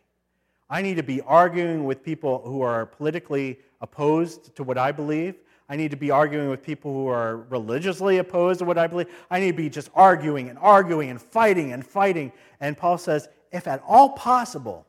I 0.73 0.81
need 0.81 0.97
to 0.97 1.03
be 1.03 1.21
arguing 1.21 1.85
with 1.85 2.03
people 2.03 2.41
who 2.47 2.63
are 2.63 2.87
politically 2.87 3.59
opposed 3.83 4.57
to 4.57 4.65
what 4.65 4.79
I 4.79 4.91
believe. 4.91 5.35
I 5.69 5.77
need 5.77 5.91
to 5.91 5.99
be 5.99 6.11
arguing 6.11 6.49
with 6.49 6.63
people 6.63 6.95
who 6.95 7.09
are 7.09 7.37
religiously 7.51 8.17
opposed 8.17 8.61
to 8.61 8.65
what 8.65 8.79
I 8.79 8.87
believe. 8.87 9.09
I 9.31 9.39
need 9.39 9.51
to 9.51 9.57
be 9.57 9.69
just 9.69 9.91
arguing 9.95 10.49
and 10.49 10.59
arguing 10.59 11.11
and 11.11 11.21
fighting 11.21 11.75
and 11.75 11.85
fighting. 11.85 12.33
And 12.59 12.75
Paul 12.75 12.97
says, 12.97 13.29
if 13.53 13.67
at 13.69 13.83
all 13.87 14.11
possible, 14.15 14.87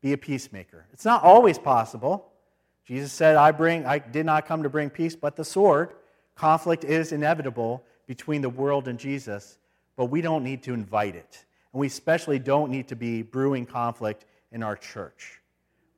be 0.00 0.14
a 0.14 0.16
peacemaker. 0.16 0.86
It's 0.94 1.04
not 1.04 1.22
always 1.22 1.58
possible. 1.58 2.32
Jesus 2.86 3.12
said, 3.12 3.36
I, 3.36 3.50
bring, 3.50 3.84
I 3.84 3.98
did 3.98 4.24
not 4.24 4.46
come 4.46 4.62
to 4.62 4.70
bring 4.70 4.88
peace, 4.88 5.14
but 5.14 5.36
the 5.36 5.44
sword. 5.44 5.92
Conflict 6.34 6.82
is 6.82 7.12
inevitable 7.12 7.84
between 8.06 8.40
the 8.40 8.48
world 8.48 8.88
and 8.88 8.98
Jesus, 8.98 9.58
but 9.96 10.06
we 10.06 10.22
don't 10.22 10.42
need 10.42 10.62
to 10.62 10.72
invite 10.72 11.14
it. 11.14 11.44
And 11.74 11.80
we 11.80 11.88
especially 11.88 12.38
don't 12.38 12.70
need 12.70 12.88
to 12.88 12.96
be 12.96 13.20
brewing 13.20 13.66
conflict 13.66 14.24
in 14.54 14.62
our 14.62 14.76
church. 14.76 15.42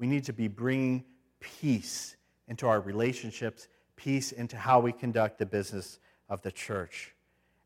We 0.00 0.08
need 0.08 0.24
to 0.24 0.32
be 0.32 0.48
bringing 0.48 1.04
peace 1.38 2.16
into 2.48 2.66
our 2.66 2.80
relationships, 2.80 3.68
peace 3.94 4.32
into 4.32 4.56
how 4.56 4.80
we 4.80 4.92
conduct 4.92 5.38
the 5.38 5.46
business 5.46 6.00
of 6.28 6.42
the 6.42 6.50
church. 6.50 7.14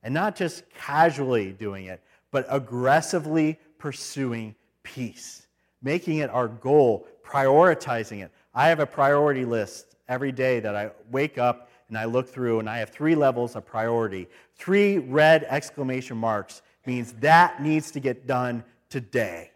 And 0.02 0.12
not 0.12 0.36
just 0.36 0.68
casually 0.70 1.52
doing 1.52 1.86
it, 1.86 2.02
but 2.30 2.44
aggressively 2.50 3.58
pursuing 3.78 4.54
peace, 4.82 5.46
making 5.80 6.18
it 6.18 6.28
our 6.30 6.48
goal, 6.48 7.06
prioritizing 7.24 8.22
it. 8.22 8.30
I 8.54 8.68
have 8.68 8.80
a 8.80 8.86
priority 8.86 9.44
list 9.44 9.96
every 10.08 10.32
day 10.32 10.60
that 10.60 10.74
I 10.74 10.90
wake 11.10 11.38
up 11.38 11.70
and 11.88 11.96
I 11.98 12.04
look 12.04 12.28
through, 12.28 12.60
and 12.60 12.70
I 12.70 12.78
have 12.78 12.90
three 12.90 13.16
levels 13.16 13.56
of 13.56 13.66
priority. 13.66 14.28
Three 14.54 14.98
red 14.98 15.44
exclamation 15.48 16.16
marks 16.16 16.62
means 16.86 17.14
that 17.14 17.60
needs 17.60 17.90
to 17.90 18.00
get 18.00 18.28
done 18.28 18.62
today. 18.88 19.49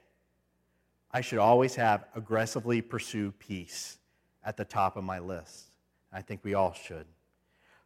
I 1.15 1.21
should 1.21 1.39
always 1.39 1.77
have 1.77 2.07
aggressively 2.17 2.83
pursue 2.83 3.31
peace 3.39 3.99
at 4.45 4.57
the 4.57 4.65
top 4.65 4.97
of 4.97 5.05
my 5.05 5.21
list. 5.21 5.71
I 6.13 6.21
think 6.21 6.41
we 6.43 6.55
all 6.55 6.73
should. 6.73 7.07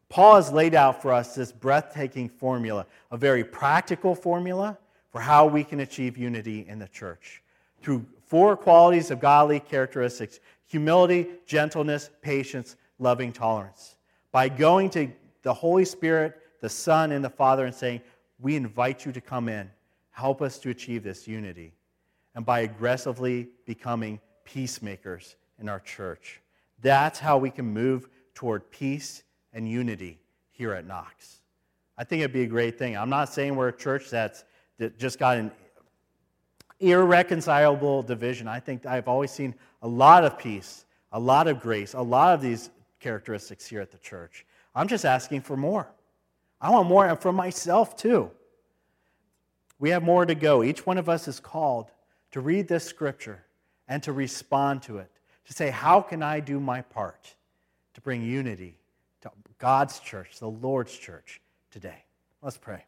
Paul 0.08 0.36
has 0.36 0.50
laid 0.50 0.74
out 0.74 1.02
for 1.02 1.12
us 1.12 1.34
this 1.34 1.52
breathtaking 1.52 2.30
formula, 2.30 2.86
a 3.10 3.18
very 3.18 3.44
practical 3.44 4.14
formula 4.14 4.78
for 5.12 5.20
how 5.20 5.46
we 5.46 5.62
can 5.62 5.80
achieve 5.80 6.16
unity 6.16 6.64
in 6.66 6.78
the 6.78 6.88
church 6.88 7.42
through 7.82 8.06
four 8.26 8.56
qualities 8.56 9.10
of 9.10 9.20
godly 9.20 9.60
characteristics 9.60 10.40
humility, 10.66 11.26
gentleness, 11.46 12.10
patience, 12.22 12.76
loving 12.98 13.32
tolerance. 13.32 13.96
By 14.32 14.48
going 14.48 14.90
to 14.90 15.10
the 15.42 15.52
Holy 15.52 15.84
Spirit, 15.84 16.40
the 16.60 16.68
Son, 16.68 17.12
and 17.12 17.24
the 17.24 17.30
Father 17.30 17.66
and 17.66 17.74
saying, 17.74 18.00
We 18.40 18.56
invite 18.56 19.04
you 19.04 19.12
to 19.12 19.20
come 19.20 19.50
in, 19.50 19.70
help 20.10 20.40
us 20.40 20.58
to 20.60 20.70
achieve 20.70 21.02
this 21.02 21.28
unity. 21.28 21.72
And 22.38 22.46
by 22.46 22.60
aggressively 22.60 23.48
becoming 23.66 24.20
peacemakers 24.44 25.34
in 25.58 25.68
our 25.68 25.80
church. 25.80 26.40
That's 26.80 27.18
how 27.18 27.36
we 27.36 27.50
can 27.50 27.64
move 27.64 28.08
toward 28.32 28.70
peace 28.70 29.24
and 29.52 29.68
unity 29.68 30.20
here 30.52 30.72
at 30.72 30.86
Knox. 30.86 31.40
I 31.96 32.04
think 32.04 32.20
it'd 32.20 32.32
be 32.32 32.44
a 32.44 32.46
great 32.46 32.78
thing. 32.78 32.96
I'm 32.96 33.10
not 33.10 33.28
saying 33.28 33.56
we're 33.56 33.70
a 33.70 33.76
church 33.76 34.08
that's 34.08 34.44
that 34.78 35.00
just 35.00 35.18
got 35.18 35.36
an 35.36 35.50
irreconcilable 36.78 38.04
division. 38.04 38.46
I 38.46 38.60
think 38.60 38.86
I've 38.86 39.08
always 39.08 39.32
seen 39.32 39.52
a 39.82 39.88
lot 39.88 40.22
of 40.22 40.38
peace, 40.38 40.84
a 41.10 41.18
lot 41.18 41.48
of 41.48 41.58
grace, 41.58 41.94
a 41.94 42.00
lot 42.00 42.34
of 42.34 42.40
these 42.40 42.70
characteristics 43.00 43.66
here 43.66 43.80
at 43.80 43.90
the 43.90 43.98
church. 43.98 44.46
I'm 44.76 44.86
just 44.86 45.04
asking 45.04 45.40
for 45.40 45.56
more. 45.56 45.88
I 46.60 46.70
want 46.70 46.88
more 46.88 47.04
and 47.04 47.18
for 47.18 47.32
myself 47.32 47.96
too. 47.96 48.30
We 49.80 49.90
have 49.90 50.04
more 50.04 50.24
to 50.24 50.36
go. 50.36 50.62
Each 50.62 50.86
one 50.86 50.98
of 50.98 51.08
us 51.08 51.26
is 51.26 51.40
called 51.40 51.90
to 52.32 52.40
read 52.40 52.68
this 52.68 52.84
scripture 52.84 53.44
and 53.88 54.02
to 54.02 54.12
respond 54.12 54.82
to 54.82 54.98
it, 54.98 55.10
to 55.46 55.52
say, 55.52 55.70
How 55.70 56.00
can 56.00 56.22
I 56.22 56.40
do 56.40 56.60
my 56.60 56.82
part 56.82 57.34
to 57.94 58.00
bring 58.00 58.22
unity 58.22 58.76
to 59.22 59.30
God's 59.58 59.98
church, 60.00 60.38
the 60.38 60.48
Lord's 60.48 60.96
church 60.96 61.40
today? 61.70 62.04
Let's 62.42 62.58
pray. 62.58 62.84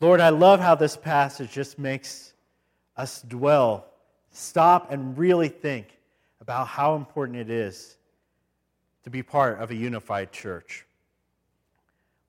Lord, 0.00 0.20
I 0.20 0.30
love 0.30 0.58
how 0.58 0.74
this 0.74 0.96
passage 0.96 1.52
just 1.52 1.78
makes 1.78 2.32
us 2.96 3.22
dwell, 3.22 3.86
stop, 4.32 4.90
and 4.90 5.16
really 5.16 5.48
think 5.48 5.96
about 6.40 6.66
how 6.66 6.96
important 6.96 7.38
it 7.38 7.48
is 7.48 7.96
to 9.04 9.10
be 9.10 9.22
part 9.22 9.60
of 9.60 9.70
a 9.70 9.74
unified 9.76 10.32
church. 10.32 10.84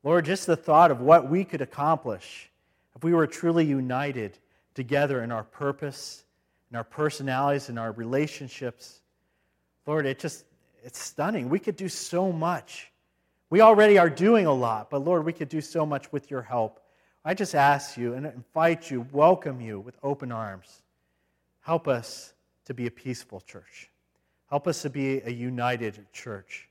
Lord, 0.04 0.26
just 0.26 0.46
the 0.46 0.58
thought 0.58 0.92
of 0.92 1.00
what 1.00 1.30
we 1.30 1.46
could 1.46 1.62
accomplish 1.62 2.50
if 2.96 3.04
we 3.04 3.14
were 3.14 3.26
truly 3.26 3.66
united 3.66 4.38
together 4.76 5.24
in 5.24 5.32
our 5.32 5.44
purpose, 5.44 6.24
in 6.70 6.78
our 6.78 6.84
personalities, 6.84 7.70
in 7.70 7.78
our 7.78 7.92
relationships. 7.94 9.02
Lord, 9.86 10.06
it 10.06 10.20
just 10.20 10.46
it's 10.84 11.00
stunning. 11.00 11.48
We 11.48 11.60
could 11.60 11.78
do 11.78 11.88
so 11.88 12.32
much. 12.32 12.92
We 13.50 13.62
already 13.62 13.98
are 13.98 14.10
doing 14.10 14.46
a 14.46 14.54
lot, 14.54 14.90
but 14.90 15.06
Lord, 15.06 15.26
we 15.26 15.32
could 15.32 15.48
do 15.48 15.62
so 15.62 15.86
much 15.86 16.12
with 16.12 16.30
your 16.30 16.42
help. 16.42 16.82
I 17.24 17.34
just 17.34 17.56
ask 17.56 17.96
you 17.96 18.16
and 18.16 18.26
invite 18.26 18.92
you, 18.92 19.08
welcome 19.14 19.62
you 19.62 19.80
with 19.80 19.96
open 20.04 20.32
arms. 20.32 20.82
Help 21.62 21.88
us 21.88 22.34
to 22.66 22.74
be 22.74 22.88
a 22.88 22.92
peaceful 22.92 23.40
church. 23.40 23.90
Help 24.50 24.68
us 24.68 24.82
to 24.82 24.90
be 24.90 25.22
a 25.22 25.30
united 25.30 26.06
church. 26.12 26.68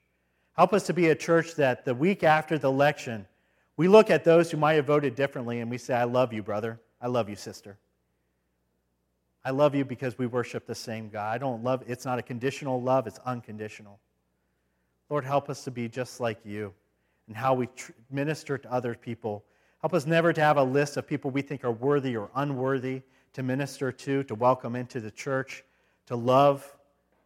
Help 0.57 0.73
us 0.73 0.87
to 0.87 0.93
be 0.93 1.09
a 1.09 1.15
church 1.15 1.55
that 1.55 1.85
the 1.85 1.95
week 1.95 2.23
after 2.23 2.59
the 2.59 2.69
election, 2.69 3.27
we 3.77 3.89
look 3.89 4.11
at 4.11 4.25
those 4.25 4.51
who 4.51 4.59
might 4.59 4.75
have 4.75 4.87
voted 4.87 5.15
differently 5.15 5.61
and 5.61 5.71
we 5.71 5.79
say, 5.79 5.95
I 5.95 6.05
love 6.05 6.33
you, 6.33 6.43
brother. 6.43 6.79
I 7.01 7.07
love 7.07 7.29
you, 7.29 7.37
sister. 7.37 7.79
I 9.45 9.51
love 9.51 9.75
you 9.75 9.85
because 9.85 10.19
we 10.19 10.27
worship 10.27 10.67
the 10.67 10.75
same 10.75 11.09
God. 11.09 11.35
I 11.35 11.39
don't 11.39 11.65
love, 11.65 11.83
it's 11.87 12.05
not 12.05 12.19
a 12.19 12.23
conditional 12.23 12.81
love, 12.81 13.07
it's 13.07 13.19
unconditional. 13.25 13.99
Lord, 15.09 15.25
help 15.25 15.51
us 15.51 15.65
to 15.65 15.71
be 15.71 15.89
just 15.89 16.21
like 16.21 16.39
you 16.45 16.73
and 17.27 17.37
how 17.37 17.55
we 17.55 17.67
tr- 17.69 17.93
minister 18.11 18.57
to 18.57 18.73
other 18.73 18.95
people. 18.95 19.45
Help 19.81 19.95
us 19.95 20.07
never 20.07 20.33
to 20.33 20.41
have 20.41 20.59
a 20.59 20.63
list 20.63 20.97
of 20.97 21.07
people 21.07 21.31
we 21.31 21.43
think 21.43 21.65
are 21.65 21.73
worthy 21.73 22.17
or 22.17 22.31
unworthy 22.37 23.03
to 23.33 23.43
minister 23.43 23.91
to, 23.91 24.23
to 24.25 24.35
welcome 24.35 24.77
into 24.77 25.01
the 25.01 25.11
church, 25.11 25.65
to 26.07 26.15
love. 26.15 26.77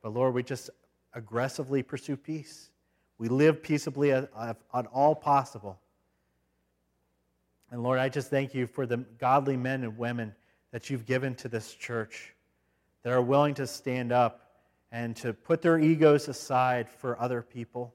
But 0.03 0.15
Lord, 0.15 0.33
we 0.33 0.43
just 0.43 0.71
aggressively 1.13 1.83
pursue 1.83 2.17
peace. 2.17 2.71
We 3.19 3.29
live 3.29 3.63
peaceably 3.63 4.13
at 4.13 4.31
all 4.93 5.15
possible. 5.15 5.79
And 7.71 7.83
Lord, 7.83 7.99
I 7.99 8.09
just 8.09 8.31
thank 8.31 8.55
you 8.55 8.67
for 8.67 8.87
the 8.87 8.99
godly 9.19 9.57
men 9.57 9.83
and 9.83 9.99
women 9.99 10.35
that 10.71 10.91
you've 10.91 11.07
given 11.07 11.35
to 11.37 11.49
this 11.49 11.75
church 11.75 12.35
that 13.03 13.13
are 13.13 13.23
willing 13.23 13.55
to 13.55 13.67
stand 13.67 14.13
up 14.13 14.51
and 14.93 15.17
to 15.17 15.33
put 15.33 15.63
their 15.63 15.79
egos 15.79 16.29
aside 16.29 16.89
for 16.89 17.21
other 17.21 17.43
people, 17.43 17.95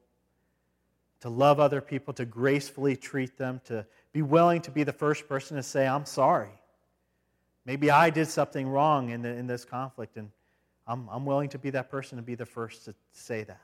to 1.21 1.29
love 1.29 1.60
other 1.60 1.81
people, 1.81 2.13
to 2.15 2.25
gracefully 2.25 2.95
treat 2.95 3.38
them, 3.38 3.62
to 3.65 3.86
be 4.12 4.21
willing 4.21 4.62
to 4.62 4.71
be 4.71 4.84
the 4.84 4.91
first 4.93 5.27
person 5.27 5.57
to 5.57 5.63
say, 5.63 5.88
I'm 5.88 6.05
sorry. 6.05 6.51
Maybe 7.65 7.91
I 7.91 8.10
did 8.10 8.27
something 8.27 8.67
wrong 8.67 9.10
in, 9.10 9.21
the, 9.21 9.29
in 9.29 9.47
this 9.47 9.63
conflict, 9.63 10.17
and 10.17 10.31
I'm, 10.88 11.07
I'm 11.10 11.25
willing 11.25 11.49
to 11.49 11.60
be 11.60 11.69
that 11.69 11.89
person 11.89 12.17
to 12.17 12.23
be 12.23 12.36
the 12.36 12.45
first 12.45 12.86
to 12.86 12.95
say 13.13 13.43
that. 13.43 13.62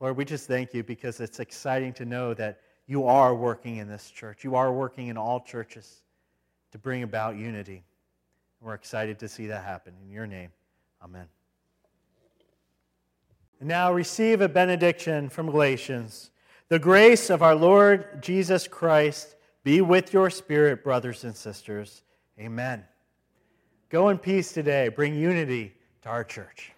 Lord, 0.00 0.16
we 0.16 0.24
just 0.24 0.46
thank 0.46 0.74
you 0.74 0.82
because 0.82 1.20
it's 1.20 1.40
exciting 1.40 1.92
to 1.94 2.04
know 2.04 2.34
that 2.34 2.60
you 2.86 3.06
are 3.06 3.34
working 3.34 3.76
in 3.76 3.88
this 3.88 4.10
church. 4.10 4.44
You 4.44 4.54
are 4.54 4.72
working 4.72 5.08
in 5.08 5.16
all 5.16 5.40
churches 5.40 6.02
to 6.72 6.78
bring 6.78 7.02
about 7.02 7.36
unity. 7.36 7.82
We're 8.60 8.74
excited 8.74 9.18
to 9.20 9.28
see 9.28 9.46
that 9.46 9.64
happen. 9.64 9.94
In 10.02 10.10
your 10.10 10.26
name, 10.26 10.50
amen. 11.02 11.26
Now 13.60 13.92
receive 13.92 14.42
a 14.42 14.48
benediction 14.48 15.30
from 15.30 15.50
Galatians. 15.50 16.30
The 16.68 16.78
grace 16.78 17.30
of 17.30 17.42
our 17.42 17.54
Lord 17.54 18.22
Jesus 18.22 18.68
Christ 18.68 19.36
be 19.64 19.80
with 19.80 20.12
your 20.12 20.30
spirit, 20.30 20.84
brothers 20.84 21.24
and 21.24 21.34
sisters. 21.34 22.02
Amen. 22.38 22.84
Go 23.88 24.10
in 24.10 24.18
peace 24.18 24.52
today. 24.52 24.88
Bring 24.88 25.14
unity 25.14 25.72
to 26.02 26.08
our 26.08 26.22
church. 26.22 26.72